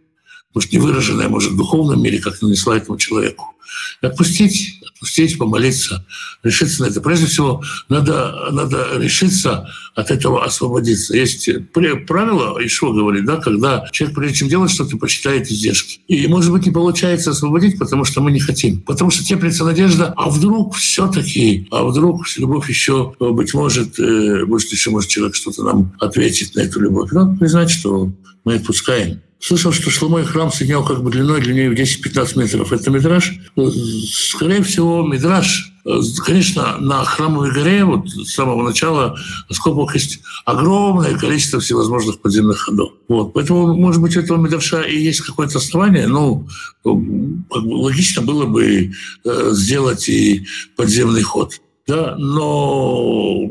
может, 0.54 0.74
не 0.74 0.80
выраженная, 0.80 1.30
может, 1.30 1.54
в 1.54 1.56
духовном 1.56 2.04
мире, 2.04 2.20
как 2.20 2.42
нанесла 2.42 2.76
этому 2.76 2.98
человеку. 2.98 3.56
Отпустить, 4.02 4.77
отпустить, 4.98 5.38
помолиться, 5.38 6.06
решиться 6.44 6.84
на 6.84 6.88
это. 6.88 7.02
Прежде 7.02 7.28
всего, 7.28 7.64
надо, 7.88 8.50
надо 8.52 8.98
решиться 8.98 9.70
от 9.96 10.12
этого 10.12 10.44
освободиться. 10.44 11.16
Есть 11.16 11.50
правило, 11.72 12.58
Ишо 12.64 12.92
говорит, 12.92 13.26
да, 13.26 13.38
когда 13.38 13.88
человек, 13.92 14.16
прежде 14.16 14.38
чем 14.38 14.50
делать 14.50 14.72
что-то, 14.72 14.98
почитает 14.98 15.50
издержки. 15.52 16.00
И, 16.08 16.28
может 16.28 16.52
быть, 16.52 16.66
не 16.66 16.72
получается 16.72 17.32
освободить, 17.32 17.78
потому 17.80 18.06
что 18.06 18.22
мы 18.22 18.32
не 18.32 18.40
хотим. 18.40 18.82
Потому 18.82 19.12
что 19.12 19.24
теплится 19.24 19.64
надежда, 19.64 20.14
а 20.18 20.30
вдруг 20.30 20.76
все 20.76 21.08
таки 21.08 21.68
а 21.72 21.84
вдруг 21.84 22.26
любовь 22.38 22.70
еще, 22.70 23.14
быть 23.20 23.54
может, 23.54 24.00
э, 24.00 24.46
может, 24.46 24.72
еще 24.72 24.90
может 24.90 25.10
человек 25.10 25.36
что-то 25.36 25.64
нам 25.64 25.94
ответить 26.00 26.56
на 26.56 26.62
эту 26.62 26.80
любовь. 26.80 27.12
Ну, 27.12 27.38
признать, 27.38 27.70
что 27.70 28.12
мы 28.44 28.56
отпускаем. 28.56 29.22
Слышал, 29.40 29.72
что 29.72 29.92
Шломой 29.92 30.26
храм 30.26 30.52
соединял 30.52 30.84
как 30.84 31.04
бы 31.04 31.12
длиной 31.12 31.42
длиннее 31.42 31.70
в 31.70 31.74
10-15 31.74 32.40
метров. 32.40 32.74
Это 32.74 32.90
мидраж? 32.90 33.40
Скорее 33.56 34.64
всего, 34.64 35.06
мидраж. 35.06 35.74
Конечно, 36.26 36.78
на 36.80 37.06
храмовой 37.06 37.54
горе 37.54 37.86
вот 37.86 38.10
с 38.10 38.34
самого 38.34 38.64
начала 38.64 39.16
скобах 39.52 39.94
есть 39.94 40.20
огромное 40.44 41.18
количество 41.18 41.60
всевозможных 41.60 42.20
подземных 42.20 42.60
ходов. 42.60 42.94
Вот. 43.08 43.34
Поэтому, 43.34 43.74
может 43.76 44.02
быть, 44.02 44.18
у 44.18 44.20
этого 44.20 44.38
мидраша 44.38 44.82
и 44.82 44.98
есть 44.98 45.22
какое-то 45.22 45.60
основание. 45.60 46.08
Ну, 46.08 46.48
как 46.84 47.64
бы 47.64 47.76
логично 47.76 48.24
было 48.24 48.46
бы 48.46 48.92
э, 49.24 49.50
сделать 49.54 50.10
и 50.10 50.46
подземный 50.76 51.22
ход 51.22 51.54
да, 51.88 52.16
но 52.18 53.50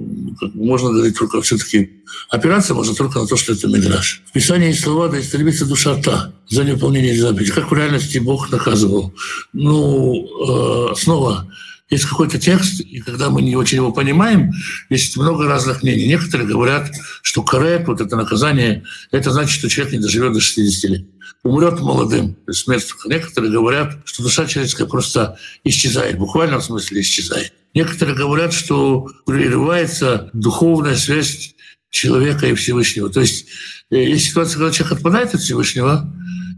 можно 0.55 0.91
говорить 0.91 1.19
только 1.19 1.41
все-таки 1.41 2.03
опираться 2.29 2.75
можно 2.75 2.95
только 2.95 3.21
на 3.21 3.27
то, 3.27 3.37
что 3.37 3.53
это 3.53 3.67
Мидраш. 3.67 4.23
В 4.27 4.33
Писании 4.33 4.69
есть 4.69 4.83
слова 4.83 5.09
«да 5.09 5.19
истребится 5.19 5.65
душа 5.65 5.97
та» 5.97 6.33
за 6.49 6.65
неуполнение 6.65 7.19
заповедей. 7.19 7.53
Как 7.53 7.71
в 7.71 7.75
реальности 7.75 8.19
Бог 8.19 8.51
наказывал? 8.51 9.15
Ну, 9.53 10.91
э, 10.91 10.95
снова 10.97 11.49
есть 11.89 12.05
какой-то 12.05 12.39
текст, 12.39 12.81
и 12.81 13.01
когда 13.01 13.31
мы 13.31 13.43
не 13.43 13.55
очень 13.55 13.77
его 13.77 13.93
понимаем, 13.93 14.53
есть 14.91 15.17
много 15.17 15.47
разных 15.47 15.83
мнений. 15.83 16.09
Некоторые 16.09 16.49
говорят, 16.49 16.91
что 17.23 17.43
карет, 17.43 17.87
вот 17.87 18.01
это 18.01 18.17
наказание, 18.17 18.83
это 19.13 19.31
значит, 19.31 19.59
что 19.59 19.69
человек 19.69 19.95
не 19.95 20.01
доживет 20.01 20.33
до 20.33 20.41
60 20.41 20.91
лет. 20.91 21.07
Умрет 21.45 21.81
молодым, 21.81 22.37
то 22.45 22.53
смерть. 22.53 22.89
Некоторые 23.07 23.53
говорят, 23.53 23.99
что 24.05 24.25
душа 24.25 24.47
человеческая 24.47 24.87
просто 24.87 25.39
исчезает, 25.63 26.19
буквально 26.19 26.59
в 26.59 26.65
смысле 26.65 27.03
исчезает. 27.03 27.53
Некоторые 27.77 28.17
говорят, 28.17 28.55
что 28.55 29.07
прерывается 29.27 30.31
духовная 30.33 30.97
связь 30.97 31.55
человека 31.91 32.47
и 32.47 32.55
Всевышнего. 32.55 33.11
То 33.11 33.21
есть 33.21 33.49
э, 33.91 34.03
есть 34.03 34.31
ситуация, 34.31 34.59
когда 34.59 34.73
человек 34.73 34.97
отпадает 34.97 35.35
от 35.35 35.43
Всевышнего, 35.43 36.11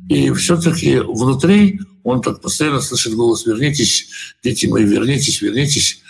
и 0.08 0.30
все-таки 0.34 1.00
внутри 1.00 1.80
он 2.04 2.22
так 2.22 2.40
постоянно 2.40 2.80
слышит 2.80 3.14
голос 3.14 3.44
«вернитесь, 3.46 4.06
дети 4.44 4.66
мои, 4.66 4.84
вернитесь, 4.84 5.42
вернитесь». 5.42 6.02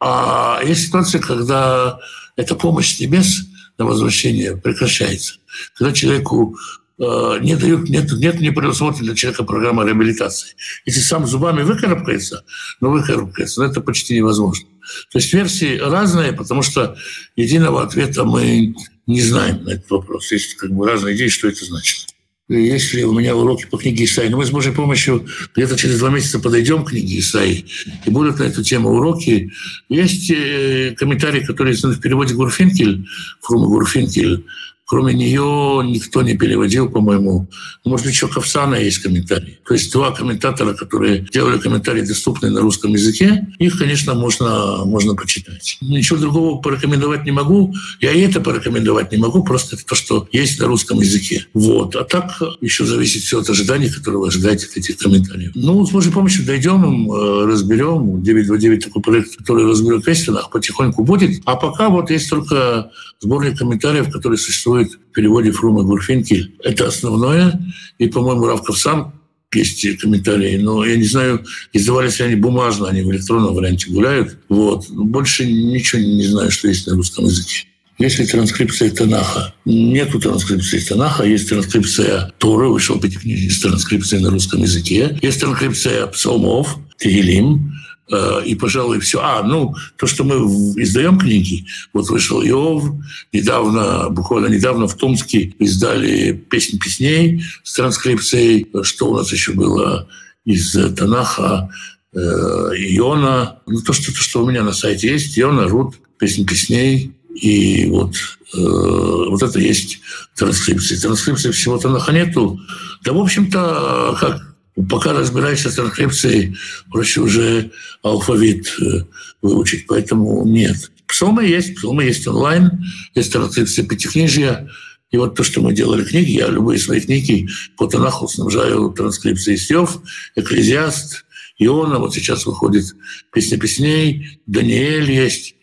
А 0.00 0.62
есть 0.64 0.86
ситуация, 0.86 1.20
когда 1.20 1.98
эта 2.36 2.54
помощь 2.54 2.96
с 2.96 3.00
небес 3.00 3.42
на 3.76 3.84
возвращение 3.84 4.56
прекращается. 4.56 5.34
Когда 5.74 5.92
человеку 5.92 6.56
не 6.98 7.56
дают, 7.56 7.88
нет, 7.88 8.10
нет 8.12 8.40
не 8.40 8.50
предусмотрена 8.50 9.08
для 9.08 9.14
человека 9.14 9.44
программа 9.44 9.84
реабилитации. 9.84 10.54
Если 10.86 11.00
сам 11.00 11.26
зубами 11.26 11.62
выкарабкается, 11.62 12.44
но 12.80 12.90
выкарабкается, 12.90 13.60
но 13.60 13.66
это 13.66 13.80
почти 13.80 14.16
невозможно. 14.16 14.66
То 15.12 15.18
есть 15.18 15.32
версии 15.32 15.78
разные, 15.78 16.32
потому 16.32 16.62
что 16.62 16.96
единого 17.34 17.82
ответа 17.82 18.24
мы 18.24 18.74
не 19.06 19.20
знаем 19.20 19.64
на 19.64 19.70
этот 19.70 19.90
вопрос. 19.90 20.32
Есть 20.32 20.54
как 20.54 20.70
бы 20.70 20.86
разные 20.86 21.16
идеи, 21.16 21.28
что 21.28 21.48
это 21.48 21.64
значит. 21.64 22.06
Если 22.48 23.02
у 23.02 23.12
меня 23.12 23.34
уроки 23.34 23.66
по 23.66 23.76
книге 23.76 24.04
Исаи, 24.04 24.28
но 24.28 24.36
мы 24.36 24.46
с 24.46 24.50
Божьей 24.50 24.72
помощью 24.72 25.26
где-то 25.56 25.76
через 25.76 25.98
два 25.98 26.10
месяца 26.10 26.38
подойдем 26.38 26.84
к 26.84 26.90
книге 26.90 27.18
Исаи, 27.18 27.66
и 28.04 28.10
будут 28.10 28.38
на 28.38 28.44
эту 28.44 28.62
тему 28.62 28.90
уроки. 28.90 29.50
Есть 29.88 30.30
э, 30.30 30.94
комментарий, 30.96 31.44
который 31.44 31.74
в 31.74 32.00
переводе 32.00 32.34
Гурфинкель, 32.34 33.04
Фрума 33.40 33.66
Гурфинкель, 33.66 34.44
Кроме 34.86 35.14
нее 35.14 35.82
никто 35.84 36.22
не 36.22 36.36
переводил, 36.36 36.88
по-моему. 36.88 37.48
Может, 37.84 38.06
еще 38.06 38.28
Ковсана 38.28 38.76
есть 38.76 38.98
комментарий. 38.98 39.58
То 39.66 39.74
есть 39.74 39.92
два 39.92 40.12
комментатора, 40.12 40.74
которые 40.74 41.26
делали 41.32 41.58
комментарии, 41.58 42.02
доступные 42.02 42.52
на 42.52 42.60
русском 42.60 42.92
языке, 42.92 43.48
их, 43.58 43.78
конечно, 43.78 44.14
можно, 44.14 44.84
можно 44.84 45.16
почитать. 45.16 45.78
Ничего 45.80 46.20
другого 46.20 46.60
порекомендовать 46.60 47.24
не 47.24 47.32
могу. 47.32 47.74
Я 48.00 48.12
и 48.12 48.20
это 48.20 48.40
порекомендовать 48.40 49.10
не 49.10 49.18
могу, 49.18 49.42
просто 49.42 49.76
то, 49.76 49.96
что 49.96 50.28
есть 50.30 50.60
на 50.60 50.66
русском 50.66 51.00
языке. 51.00 51.46
Вот. 51.52 51.96
А 51.96 52.04
так 52.04 52.40
еще 52.60 52.84
зависит 52.84 53.22
все 53.22 53.40
от 53.40 53.50
ожиданий, 53.50 53.90
которые 53.90 54.20
вы 54.20 54.28
ожидаете 54.28 54.66
от 54.66 54.76
этих 54.76 54.98
комментариев. 54.98 55.50
Ну, 55.56 55.84
с 55.84 55.90
Божьей 55.90 56.12
помощью 56.12 56.44
дойдем, 56.44 57.10
э, 57.10 57.46
разберем. 57.46 58.22
929 58.22 58.84
такой 58.84 59.02
проект, 59.02 59.36
который 59.36 59.66
разберет 59.66 60.06
весь 60.06 60.28
потихоньку 60.52 61.02
будет. 61.02 61.42
А 61.44 61.56
пока 61.56 61.88
вот 61.88 62.10
есть 62.10 62.30
только 62.30 62.92
сборник 63.20 63.58
комментариев, 63.58 64.10
который 64.10 64.38
существует 64.38 64.75
существует 64.76 64.92
в 65.10 65.14
переводе 65.14 65.50
Фрума 65.52 65.82
Гурфинки. 65.82 66.52
Это 66.62 66.88
основное. 66.88 67.60
И, 67.98 68.08
по-моему, 68.08 68.46
Равков 68.46 68.78
сам 68.78 69.14
есть 69.54 69.86
комментарии, 69.98 70.58
но 70.58 70.84
я 70.84 70.96
не 70.96 71.04
знаю, 71.04 71.44
издавались 71.72 72.18
ли 72.18 72.26
они 72.26 72.34
бумажно, 72.34 72.88
они 72.88 73.02
в 73.02 73.10
электронном 73.10 73.54
варианте 73.54 73.90
гуляют. 73.90 74.36
Вот. 74.48 74.88
Больше 74.90 75.46
ничего 75.46 76.02
не 76.02 76.26
знаю, 76.26 76.50
что 76.50 76.68
есть 76.68 76.86
на 76.86 76.94
русском 76.94 77.24
языке. 77.24 77.64
Есть 77.98 78.18
ли 78.18 78.26
транскрипция 78.26 78.90
Танаха? 78.90 79.54
Нету 79.64 80.20
транскрипции 80.20 80.78
Танаха, 80.80 81.24
есть 81.24 81.48
транскрипция 81.48 82.30
Торы, 82.36 82.68
вышел 82.68 83.00
пятикнижник 83.00 83.50
с 83.50 83.60
транскрипцией 83.60 84.22
на 84.22 84.28
русском 84.28 84.60
языке. 84.60 85.18
Есть 85.22 85.40
транскрипция 85.40 86.06
псалмов, 86.08 86.76
Тегелим, 86.98 87.72
и, 88.08 88.54
пожалуй, 88.54 89.00
все. 89.00 89.20
А, 89.20 89.42
ну, 89.42 89.74
то, 89.96 90.06
что 90.06 90.22
мы 90.22 90.36
издаем 90.80 91.18
книги. 91.18 91.66
Вот 91.92 92.08
вышел 92.08 92.40
Иов, 92.42 92.84
недавно, 93.32 94.10
буквально 94.10 94.46
недавно 94.46 94.86
в 94.86 94.94
Томске 94.94 95.54
издали 95.58 96.32
«Песнь 96.32 96.78
песней» 96.78 97.42
с 97.64 97.74
транскрипцией. 97.74 98.68
Что 98.82 99.10
у 99.10 99.16
нас 99.16 99.32
еще 99.32 99.52
было 99.52 100.08
из 100.44 100.72
Танаха? 100.96 101.68
Э, 102.14 102.18
Иона. 102.18 103.58
Ну, 103.66 103.80
то 103.82 103.92
что, 103.92 104.12
то, 104.12 104.18
что 104.18 104.42
у 104.42 104.48
меня 104.48 104.62
на 104.62 104.72
сайте 104.72 105.08
есть. 105.08 105.38
Иона, 105.38 105.68
Рут, 105.68 105.96
«Песнь 106.18 106.46
песней». 106.46 107.12
И 107.34 107.86
вот, 107.86 108.14
э, 108.54 108.58
вот 108.58 109.42
это 109.42 109.58
есть 109.58 110.00
транскрипция. 110.34 110.98
Транскрипции 110.98 111.50
всего 111.50 111.76
Танаха 111.76 112.12
нету. 112.12 112.58
Да, 113.04 113.12
в 113.12 113.18
общем-то, 113.18 114.16
как 114.18 114.55
Пока 114.90 115.14
разбираешься 115.14 115.70
с 115.70 115.74
транскрипцией, 115.74 116.56
проще 116.90 117.20
уже 117.22 117.70
алфавит 118.02 118.74
э, 118.80 119.04
выучить, 119.40 119.86
поэтому 119.86 120.44
нет. 120.46 120.90
Псалмы 121.06 121.44
есть, 121.46 121.76
псалмы 121.76 122.04
есть 122.04 122.26
онлайн, 122.26 122.84
есть 123.14 123.32
транскрипция 123.32 123.86
пятикнижья. 123.86 124.68
И 125.10 125.16
вот 125.16 125.34
то, 125.34 125.44
что 125.44 125.62
мы 125.62 125.72
делали 125.72 126.04
книги, 126.04 126.32
я 126.32 126.48
любые 126.48 126.78
свои 126.78 127.00
книги 127.00 127.48
по 127.78 127.86
Танаху 127.86 128.28
снабжаю 128.28 128.90
транскрипцией 128.90 129.56
Сев, 129.56 129.98
Экклезиаст, 130.34 131.24
Иона, 131.58 131.98
вот 131.98 132.14
сейчас 132.14 132.44
выходит 132.44 132.84
«Песня 133.32 133.58
песней», 133.58 134.40
Даниэль 134.46 135.10
есть. 135.10 135.54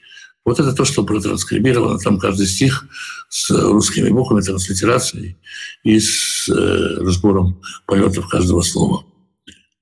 Вот 0.44 0.60
это 0.60 0.74
то, 0.74 0.86
что 0.86 1.04
протранскрибировано, 1.04 2.00
там 2.00 2.20
каждый 2.20 2.48
стих 2.48 2.88
с 3.30 3.50
русскими 3.52 4.10
буквами, 4.10 4.42
транслитерацией 4.42 5.38
и 5.84 6.00
с 6.00 6.08
э, 6.50 6.98
разбором 7.00 7.62
полетов 7.86 8.28
каждого 8.28 8.62
слова. 8.62 9.06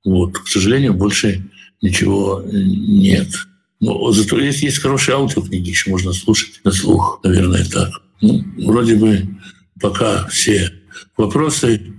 Вот. 0.04 0.38
К 0.38 0.48
сожалению, 0.48 0.94
больше 0.94 1.50
ничего 1.82 2.44
нет. 2.52 3.30
Но 3.80 4.12
зато 4.12 4.40
есть, 4.40 4.62
есть 4.62 4.80
хорошие 4.80 5.16
аудиокниги, 5.16 5.70
еще 5.70 5.90
можно 5.90 6.14
слушать 6.14 6.62
на 6.64 6.72
слух, 6.72 7.20
наверное, 7.24 7.66
так. 7.66 7.90
Ну, 8.22 8.44
вроде 8.60 8.96
бы 8.96 9.28
пока 9.80 10.28
все 10.28 10.72
вопросы. 11.18 11.94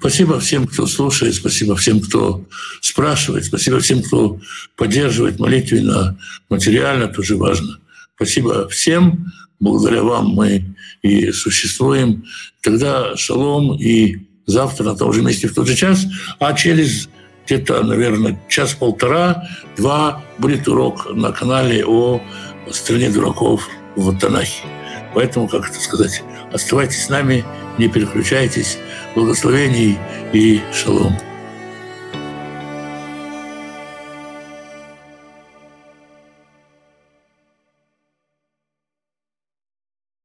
Спасибо 0.00 0.38
всем, 0.40 0.66
кто 0.66 0.86
слушает, 0.86 1.34
спасибо 1.34 1.76
всем, 1.76 2.00
кто 2.00 2.44
спрашивает, 2.80 3.46
спасибо 3.46 3.78
всем, 3.78 4.02
кто 4.02 4.38
поддерживает 4.76 5.38
молитвенно, 5.38 6.18
материально, 6.50 7.08
тоже 7.08 7.36
важно. 7.36 7.78
Спасибо 8.16 8.68
всем, 8.68 9.32
благодаря 9.60 10.02
вам 10.02 10.28
мы 10.28 10.64
и 11.02 11.32
существуем. 11.32 12.24
Тогда 12.62 13.16
шалом 13.16 13.76
и 13.76 14.18
завтра 14.46 14.84
на 14.84 14.96
том 14.96 15.12
же 15.12 15.22
месте 15.22 15.48
в 15.48 15.54
тот 15.54 15.66
же 15.66 15.74
час, 15.74 16.06
а 16.38 16.52
через 16.52 17.08
где-то, 17.46 17.82
наверное, 17.82 18.40
час-полтора, 18.48 19.48
два 19.76 20.22
будет 20.38 20.66
урок 20.66 21.14
на 21.14 21.30
канале 21.30 21.84
о 21.84 22.20
стране 22.70 23.10
дураков 23.10 23.68
в 23.96 24.18
Танахе. 24.18 24.62
Поэтому, 25.14 25.46
как 25.48 25.68
это 25.68 25.78
сказать, 25.78 26.22
оставайтесь 26.52 27.04
с 27.04 27.08
нами, 27.08 27.44
не 27.78 27.88
переключайтесь. 27.88 28.78
Благословений 29.14 29.98
и 30.32 30.60
шалом. 30.72 31.14